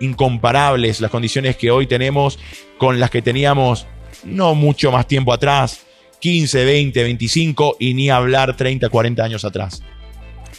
incomparables 0.00 1.00
las 1.00 1.10
condiciones 1.10 1.56
que 1.56 1.70
hoy 1.70 1.86
tenemos 1.86 2.38
con 2.78 3.00
las 3.00 3.10
que 3.10 3.22
teníamos 3.22 3.86
no 4.24 4.54
mucho 4.54 4.90
más 4.92 5.06
tiempo 5.06 5.32
atrás, 5.32 5.86
15, 6.20 6.64
20, 6.64 7.02
25 7.02 7.76
y 7.80 7.94
ni 7.94 8.10
hablar 8.10 8.56
30, 8.56 8.88
40 8.88 9.22
años 9.22 9.44
atrás. 9.44 9.82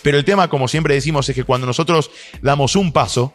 Pero 0.02 0.17
el 0.17 0.26
tema, 0.26 0.47
como 0.50 0.67
siempre 0.67 0.93
decimos, 0.93 1.28
es 1.28 1.36
que 1.36 1.43
cuando 1.43 1.67
nosotros 1.67 2.12
damos 2.41 2.76
un 2.76 2.91
paso 2.91 3.34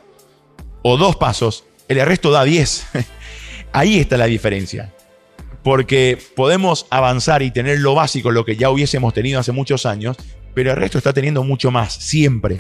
o 0.83 0.97
dos 0.97 1.17
pasos, 1.17 1.65
el 1.88 2.01
resto 2.07 2.31
da 2.31 2.45
10. 2.45 2.87
Ahí 3.73 3.99
está 3.99 4.17
la 4.17 4.27
diferencia 4.27 4.93
porque 5.62 6.19
podemos 6.35 6.87
avanzar 6.91 7.43
y 7.43 7.51
tener 7.51 7.79
lo 7.79 7.95
básico, 7.95 8.31
lo 8.31 8.45
que 8.45 8.57
ya 8.57 8.71
hubiésemos 8.71 9.15
tenido 9.15 9.41
hace 9.41 9.53
muchos 9.53 9.87
años, 9.87 10.17
pero 10.55 10.71
el 10.71 10.77
resto 10.77 10.99
está 10.99 11.12
teniendo 11.12 11.45
mucho 11.45 11.71
más, 11.71 11.95
siempre. 11.95 12.59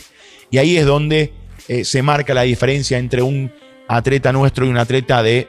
Y 0.50 0.58
ahí 0.58 0.76
es 0.76 0.86
donde 0.86 1.32
eh, 1.68 1.84
se 1.84 2.02
marca 2.02 2.34
la 2.34 2.42
diferencia 2.42 2.98
entre 2.98 3.22
un 3.22 3.52
atleta 3.88 4.32
nuestro 4.32 4.66
y 4.66 4.68
un 4.68 4.78
atleta 4.78 5.22
de 5.22 5.48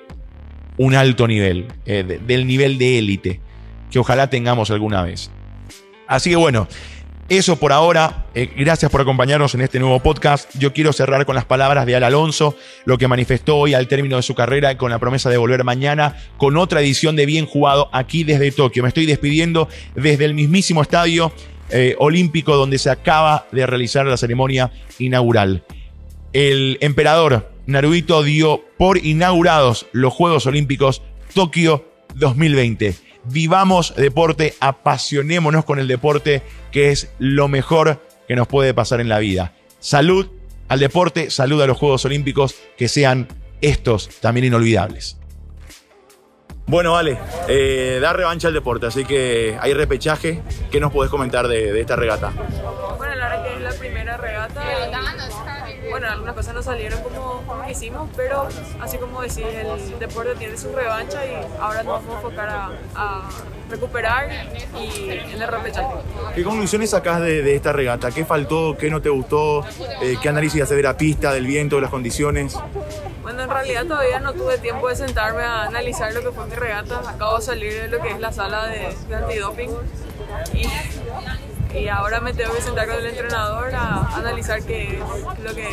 un 0.78 0.96
alto 0.96 1.28
nivel, 1.28 1.68
eh, 1.86 2.20
del 2.26 2.48
nivel 2.48 2.78
de 2.78 3.00
élite, 3.00 3.40
que 3.92 4.00
ojalá 4.00 4.30
tengamos 4.30 4.70
alguna 4.72 5.04
vez. 5.04 5.32
Así 6.08 6.30
que 6.30 6.36
bueno, 6.36 6.68
eso 7.30 7.56
por 7.58 7.72
ahora. 7.72 8.28
Eh, 8.36 8.52
gracias 8.58 8.92
por 8.92 9.02
acompañarnos 9.02 9.56
en 9.56 9.62
este 9.62 9.80
nuevo 9.80 10.00
podcast. 10.02 10.50
Yo 10.58 10.74
quiero 10.74 10.94
cerrar 10.94 11.26
con 11.26 11.36
las 11.36 11.46
palabras 11.46 11.86
de 11.86 11.96
Al 11.96 12.04
Alonso, 12.04 12.56
lo 12.86 12.98
que 12.98 13.08
manifestó 13.08 13.58
hoy 13.58 13.74
al 13.74 13.88
término 13.88 14.18
de 14.18 14.24
su 14.24 14.36
carrera 14.36 14.78
con 14.78 14.92
la 14.92 15.00
promesa 15.00 15.30
de 15.30 15.38
volver 15.38 15.64
mañana 15.64 16.16
con 16.38 16.58
otra 16.58 16.82
edición 16.82 17.16
de 17.16 17.26
Bien 17.26 17.46
Jugado 17.46 17.90
aquí 17.92 18.24
desde 18.24 18.52
Tokio. 18.52 18.84
Me 18.84 18.90
estoy 18.90 19.06
despidiendo 19.06 19.68
desde 19.96 20.26
el 20.26 20.34
mismísimo 20.34 20.82
estadio 20.82 21.34
olímpico 21.98 22.56
donde 22.56 22.78
se 22.78 22.92
acaba 22.92 23.48
de 23.52 23.66
realizar 23.66 24.06
la 24.06 24.16
ceremonia 24.16 24.72
inaugural. 25.00 25.64
El 26.34 26.78
emperador 26.82 27.52
Naruhito 27.66 28.24
dio 28.24 28.64
por 28.78 28.98
inaugurados 28.98 29.86
los 29.92 30.14
Juegos 30.14 30.46
Olímpicos 30.46 31.02
Tokio 31.34 31.86
2020 32.16 32.96
vivamos 33.26 33.96
deporte, 33.96 34.56
apasionémonos 34.60 35.66
con 35.66 35.80
el 35.80 35.88
deporte, 35.88 36.42
que 36.72 36.90
es 36.90 37.12
lo 37.20 37.48
mejor 37.48 38.02
que 38.28 38.36
nos 38.36 38.48
puede 38.48 38.74
pasar 38.74 39.02
en 39.02 39.10
la 39.10 39.20
vida. 39.20 39.54
Salud 39.80 40.28
al 40.70 40.80
deporte, 40.80 41.30
salud 41.30 41.62
a 41.62 41.68
los 41.68 41.78
Juegos 41.78 42.06
Olímpicos, 42.06 42.56
que 42.78 42.88
sean 42.88 43.28
estos 43.62 44.10
también 44.20 44.46
inolvidables. 44.46 45.18
Bueno, 46.66 46.94
vale, 46.94 47.18
eh, 47.50 48.00
da 48.02 48.14
revancha 48.14 48.48
al 48.48 48.54
deporte, 48.54 48.86
así 48.86 49.04
que 49.04 49.58
hay 49.60 49.74
repechaje. 49.74 50.42
¿Qué 50.72 50.80
nos 50.80 50.94
podés 50.94 51.12
comentar 51.12 51.48
de, 51.48 51.74
de 51.74 51.82
esta 51.82 51.98
regata? 51.98 52.32
Algunas 56.24 56.36
cosas 56.36 56.56
no 56.56 56.64
salieron 56.64 57.02
como, 57.04 57.44
quisimos, 57.68 58.10
pero 58.16 58.48
así 58.80 58.98
como 58.98 59.22
decís, 59.22 59.44
el 59.44 60.00
deporte 60.00 60.36
tiene 60.36 60.56
su 60.58 60.74
revancha 60.74 61.26
y 61.26 61.36
ahora 61.60 61.84
nos 61.84 62.02
vamos 62.02 62.10
a 62.10 62.16
enfocar 62.16 62.50
a, 62.96 63.30
recuperar 63.70 64.30
y 64.80 65.10
en 65.10 65.42
el 65.42 65.48
repechaje. 65.48 65.96
¿Qué 66.34 66.44
conclusiones 66.44 66.92
sacás 66.92 67.20
de, 67.20 67.56
esta 67.56 67.74
regata? 67.74 68.12
¿Qué 68.12 68.24
faltó? 68.24 68.78
¿Qué 68.78 68.90
no 68.90 69.02
te 69.02 69.10
gustó? 69.10 69.66
Eh, 70.02 70.16
¿Qué 70.22 70.30
análisis 70.30 70.62
hace 70.62 70.76
de 70.76 70.84
la 70.84 70.96
pista, 70.96 71.34
del 71.34 71.46
viento, 71.46 71.76
de 71.76 71.82
las 71.82 71.92
condiciones? 71.92 72.56
Bueno, 73.22 73.44
en 73.44 73.50
realidad 73.50 73.86
todavía 73.86 74.20
no 74.20 74.32
tuve 74.34 74.60
tiempo 74.60 74.88
de 74.88 74.96
sentarme 74.96 75.42
a 75.42 75.64
analizar 75.64 76.14
lo 76.14 76.22
que 76.22 76.32
fue 76.32 76.46
mi 76.46 76.56
regata. 76.56 77.02
Acabo 77.06 77.38
de 77.38 77.42
salir 77.42 77.74
de 77.74 77.88
lo 77.90 78.00
que 78.02 78.12
es 78.12 78.20
la 78.20 78.32
sala 78.32 78.68
de, 78.68 78.96
de 79.10 79.16
antidoping 79.16 79.72
y 80.54 80.68
y 81.74 81.88
ahora 81.88 82.20
me 82.20 82.34
tengo 82.34 82.54
que 82.54 82.62
sentar 82.62 82.88
con 82.88 82.98
el 82.98 83.08
entrenador 83.08 83.74
a 83.74 84.16
analizar 84.16 84.64
qué 84.64 85.00
es 85.00 85.44
lo 85.44 85.56
que 85.56 85.68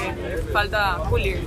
falta 0.52 0.98
pulir. 1.08 1.40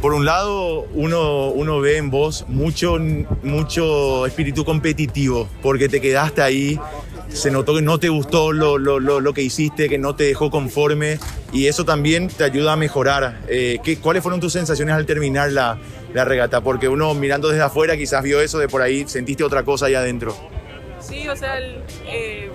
Por 0.00 0.14
un 0.14 0.24
lado, 0.24 0.86
uno, 0.94 1.48
uno 1.48 1.80
ve 1.80 1.96
en 1.96 2.10
vos 2.10 2.44
mucho, 2.48 2.98
mucho 3.42 4.26
espíritu 4.26 4.64
competitivo, 4.64 5.48
porque 5.62 5.88
te 5.88 6.00
quedaste 6.00 6.42
ahí, 6.42 6.80
se 7.28 7.50
notó 7.50 7.74
que 7.76 7.82
no 7.82 7.98
te 7.98 8.08
gustó 8.08 8.52
lo, 8.52 8.78
lo, 8.78 8.98
lo, 8.98 9.32
que 9.32 9.42
hiciste, 9.42 9.88
que 9.88 9.98
no 9.98 10.16
te 10.16 10.24
dejó 10.24 10.50
conforme, 10.50 11.18
y 11.52 11.66
eso 11.66 11.84
también 11.84 12.28
te 12.28 12.44
ayuda 12.44 12.72
a 12.72 12.76
mejorar. 12.76 13.40
Eh, 13.46 13.78
¿qué, 13.84 13.98
¿Cuáles 13.98 14.22
fueron 14.22 14.40
tus 14.40 14.52
sensaciones 14.52 14.94
al 14.94 15.06
terminar 15.06 15.52
la, 15.52 15.78
la 16.12 16.24
regata? 16.24 16.62
Porque 16.62 16.88
uno 16.88 17.14
mirando 17.14 17.48
desde 17.48 17.62
afuera 17.62 17.96
quizás 17.96 18.24
vio 18.24 18.40
eso, 18.40 18.58
de 18.58 18.68
por 18.68 18.82
ahí 18.82 19.06
sentiste 19.06 19.44
otra 19.44 19.62
cosa 19.62 19.86
ahí 19.86 19.94
adentro. 19.94 20.34
Sí, 21.00 21.28
o 21.28 21.36
sea, 21.36 21.58
eh, 22.06 22.50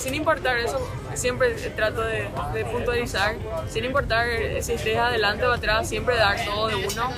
sin 0.00 0.14
importar 0.14 0.58
eso, 0.58 0.80
siempre 1.14 1.52
trato 1.76 2.02
de, 2.02 2.28
puntualizar, 2.72 3.36
sin 3.68 3.84
importar 3.84 4.26
si 4.60 4.72
estés 4.72 4.96
adelante 4.96 5.44
o 5.44 5.52
atrás, 5.52 5.88
siempre 5.88 6.16
dar 6.16 6.44
todo 6.44 6.68
de 6.68 6.76
uno. 6.76 7.10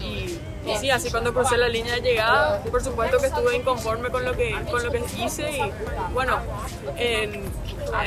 Y, 0.00 0.38
sí, 0.78 0.90
así 0.90 1.10
cuando 1.10 1.32
crucé 1.34 1.56
la 1.56 1.68
línea 1.68 1.94
de 1.94 2.00
llegada, 2.02 2.62
por 2.64 2.82
supuesto 2.82 3.18
que 3.18 3.26
estuve 3.26 3.56
inconforme 3.56 4.10
con 4.10 4.24
lo 4.24 4.36
que, 4.36 4.54
con 4.70 4.82
lo 4.84 4.92
que 4.92 5.02
hice 5.18 5.50
y 5.50 5.72
bueno, 6.12 6.38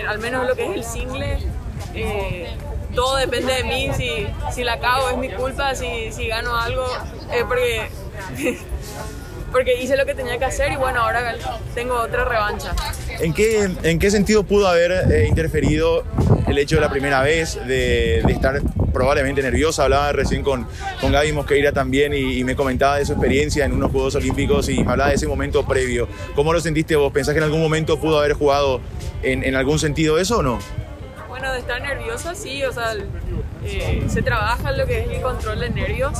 al 0.08 0.20
menos 0.20 0.48
lo 0.48 0.56
que 0.56 0.66
es 0.66 0.76
el 0.76 0.84
single, 0.84 1.40
eh, 1.94 2.56
todo 2.96 3.18
depende 3.18 3.54
de 3.54 3.64
mí, 3.64 3.90
si, 3.94 4.28
si 4.54 4.64
la 4.64 4.80
cago 4.80 5.10
es 5.10 5.18
mi 5.18 5.30
culpa, 5.30 5.76
si, 5.76 6.12
si 6.12 6.28
gano 6.28 6.56
algo, 6.56 6.86
es 7.32 7.44
porque 7.44 7.90
porque 9.54 9.76
hice 9.82 9.96
lo 9.96 10.06
que 10.06 10.16
tenía 10.16 10.38
que 10.38 10.46
hacer 10.46 10.72
y 10.72 10.76
bueno, 10.76 11.02
ahora 11.02 11.36
tengo 11.76 11.96
otra 11.96 12.26
revancha. 12.26 12.74
¿En 13.24 13.34
qué, 13.34 13.70
en 13.84 14.00
qué 14.00 14.12
sentido 14.12 14.44
pudo 14.44 14.68
haber 14.68 14.92
eh, 14.92 15.28
interferido 15.30 16.04
el 16.46 16.58
hecho 16.58 16.76
de 16.76 16.82
la 16.82 16.90
primera 16.90 17.22
vez, 17.22 17.58
de, 17.66 18.20
estar 18.20 18.62
probablemente 18.92 19.42
nerviosa? 19.42 19.86
Hablaba 19.86 20.12
recién 20.12 20.44
con, 20.44 20.68
con 21.00 21.14
Gaby 21.14 21.32
Mosqueira 21.32 21.72
también 21.72 22.14
y, 22.14 22.44
me 22.44 22.58
comentaba 22.58 22.98
de 22.98 23.06
su 23.06 23.14
experiencia 23.14 23.64
en 23.64 23.72
unos 23.72 23.92
Juegos 23.94 24.16
Olímpicos 24.16 24.68
y 24.68 24.84
me 24.84 24.92
hablaba 24.92 25.12
de 25.12 25.16
ese 25.16 25.26
momento 25.26 25.66
previo. 25.66 26.10
¿Cómo 26.36 26.52
lo 26.52 26.60
sentiste 26.60 26.98
vos? 26.98 27.14
¿Pensás 27.14 27.34
que 27.34 27.38
en 27.38 27.46
algún 27.46 27.62
momento 27.62 27.98
pudo 27.98 28.20
haber 28.20 28.34
jugado 28.34 28.82
en, 29.22 29.56
algún 29.56 29.80
sentido 29.80 30.20
eso 30.20 30.40
o 30.40 30.44
no? 30.44 30.60
Bueno, 31.30 31.54
de 31.54 31.60
estar 31.60 31.82
nerviosa 31.82 32.36
sí, 32.36 32.62
o 32.66 32.74
sea, 32.74 32.94
eh, 33.64 34.04
se 34.10 34.22
trabaja 34.22 34.74
lo 34.74 34.86
que 34.86 35.00
es 35.00 35.10
el 35.10 35.22
control 35.22 35.62
de 35.62 35.70
nervios, 35.70 36.20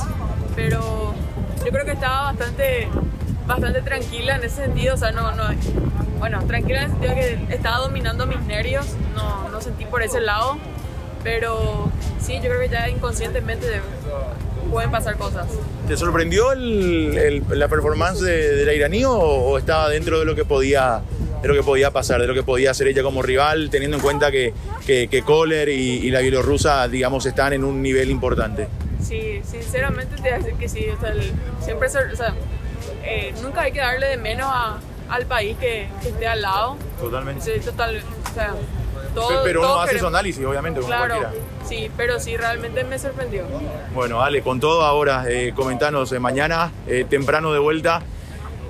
pero 0.56 1.12
yo 1.62 1.70
creo 1.70 1.84
que 1.84 1.92
estaba 1.92 2.32
bastante 2.32 2.88
bastante 3.46 3.82
tranquila 3.82 4.36
en 4.36 4.44
ese 4.44 4.56
sentido, 4.56 4.94
o 4.94 4.98
sea, 4.98 5.12
no, 5.12 5.32
no, 5.32 5.44
bueno, 6.18 6.42
tranquila 6.46 6.82
en 6.82 6.84
el 6.84 6.90
sentido 6.90 7.14
de 7.14 7.46
que 7.46 7.54
estaba 7.54 7.78
dominando 7.78 8.26
mis 8.26 8.40
nervios, 8.42 8.86
no, 9.14 9.48
no 9.48 9.60
sentí 9.60 9.84
por 9.84 10.02
ese 10.02 10.20
lado, 10.20 10.58
pero 11.22 11.90
sí, 12.20 12.34
yo 12.36 12.48
creo 12.48 12.60
que 12.60 12.68
ya 12.68 12.88
inconscientemente 12.88 13.66
pueden 14.70 14.90
pasar 14.90 15.16
cosas. 15.16 15.46
¿Te 15.86 15.96
sorprendió 15.96 16.52
el, 16.52 17.44
la 17.50 17.68
performance 17.68 18.20
de, 18.20 18.64
la 18.64 18.72
iraní 18.72 19.04
o, 19.06 19.58
estaba 19.58 19.88
dentro 19.88 20.18
de 20.18 20.24
lo 20.24 20.34
que 20.34 20.44
podía 20.44 21.02
de 21.42 21.48
lo 21.48 21.54
que 21.54 21.62
podía 21.62 21.90
pasar, 21.90 22.22
de 22.22 22.26
lo 22.26 22.32
que 22.32 22.42
podía 22.42 22.70
hacer 22.70 22.86
ella 22.88 23.02
como 23.02 23.20
rival, 23.20 23.68
teniendo 23.68 23.98
en 23.98 24.02
cuenta 24.02 24.30
que, 24.30 24.54
que, 24.86 25.08
que 25.08 25.20
Kohler 25.20 25.68
y, 25.68 26.10
la 26.10 26.20
bielorrusa, 26.20 26.88
digamos, 26.88 27.26
están 27.26 27.52
en 27.52 27.64
un 27.64 27.82
nivel 27.82 28.10
importante? 28.10 28.66
Sí, 29.02 29.42
sinceramente 29.44 30.16
te 30.16 30.22
voy 30.22 30.30
a 30.30 30.38
decir 30.38 30.54
que 30.54 30.70
sí, 30.70 30.86
o 30.88 30.98
sea, 30.98 31.12
siempre, 31.60 31.88
o 31.88 32.16
sea, 32.16 32.34
eh, 33.02 33.34
nunca 33.42 33.62
hay 33.62 33.72
que 33.72 33.80
darle 33.80 34.08
de 34.08 34.16
menos 34.16 34.50
al 35.08 35.26
país 35.26 35.56
que, 35.58 35.88
esté 36.04 36.26
al 36.26 36.42
lado. 36.42 36.76
Totalmente. 37.00 37.44
Sí, 37.44 37.60
total, 37.64 38.02
o 38.30 38.34
sea, 38.34 38.54
todo, 39.14 39.42
pero 39.44 39.60
uno 39.60 39.80
hace 39.80 39.98
su 39.98 40.06
análisis, 40.06 40.44
obviamente, 40.44 40.80
como 40.80 40.92
claro, 40.92 41.28
Sí, 41.68 41.90
pero 41.96 42.18
sí, 42.20 42.36
realmente 42.36 42.84
me 42.84 42.98
sorprendió. 42.98 43.44
Bueno, 43.94 44.22
Ale, 44.22 44.42
con 44.42 44.60
todo 44.60 44.82
ahora, 44.82 45.24
eh, 45.28 45.52
comentanos, 45.54 46.12
eh, 46.12 46.18
mañana 46.18 46.70
temprano 47.08 47.52
de 47.52 47.58
vuelta 47.58 48.02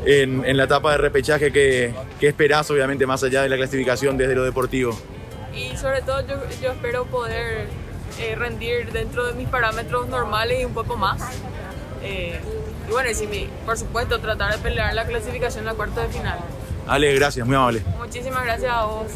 en, 0.04 0.44
en, 0.44 0.56
la 0.56 0.64
etapa 0.64 0.92
de 0.92 0.98
repechaje, 0.98 1.50
¿qué, 1.50 1.94
¿qué 2.20 2.28
esperás, 2.28 2.70
obviamente, 2.70 3.06
más 3.06 3.22
allá 3.24 3.42
de 3.42 3.48
la 3.48 3.56
clasificación 3.56 4.16
desde 4.16 4.34
lo 4.34 4.44
deportivo? 4.44 4.96
Y 5.54 5.76
sobre 5.76 6.02
todo 6.02 6.20
yo, 6.26 6.36
yo 6.62 6.72
espero 6.72 7.04
poder 7.06 7.68
rendir 8.36 8.92
dentro 8.92 9.26
de 9.26 9.32
mis 9.34 9.48
parámetros 9.48 10.08
normales 10.08 10.60
y 10.60 10.64
un 10.64 10.74
poco 10.74 10.96
más. 10.96 11.20
Y 12.88 12.92
bueno, 12.92 13.10
y 13.10 13.14
si 13.14 13.48
por 13.64 13.78
supuesto, 13.78 14.20
tratar 14.20 14.52
de 14.52 14.58
pelear 14.58 14.94
la 14.94 15.06
clasificación 15.06 15.60
en 15.60 15.66
la 15.66 15.74
cuarta 15.74 16.02
de 16.02 16.08
final. 16.08 16.38
Ale, 16.86 17.14
gracias, 17.14 17.46
muy 17.46 17.56
amable. 17.56 17.82
Muchísimas 17.98 18.44
gracias 18.44 18.72
a 18.72 18.84
vos. 18.84 19.06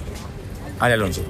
Ale 0.81 0.95
Alonso. 0.95 1.23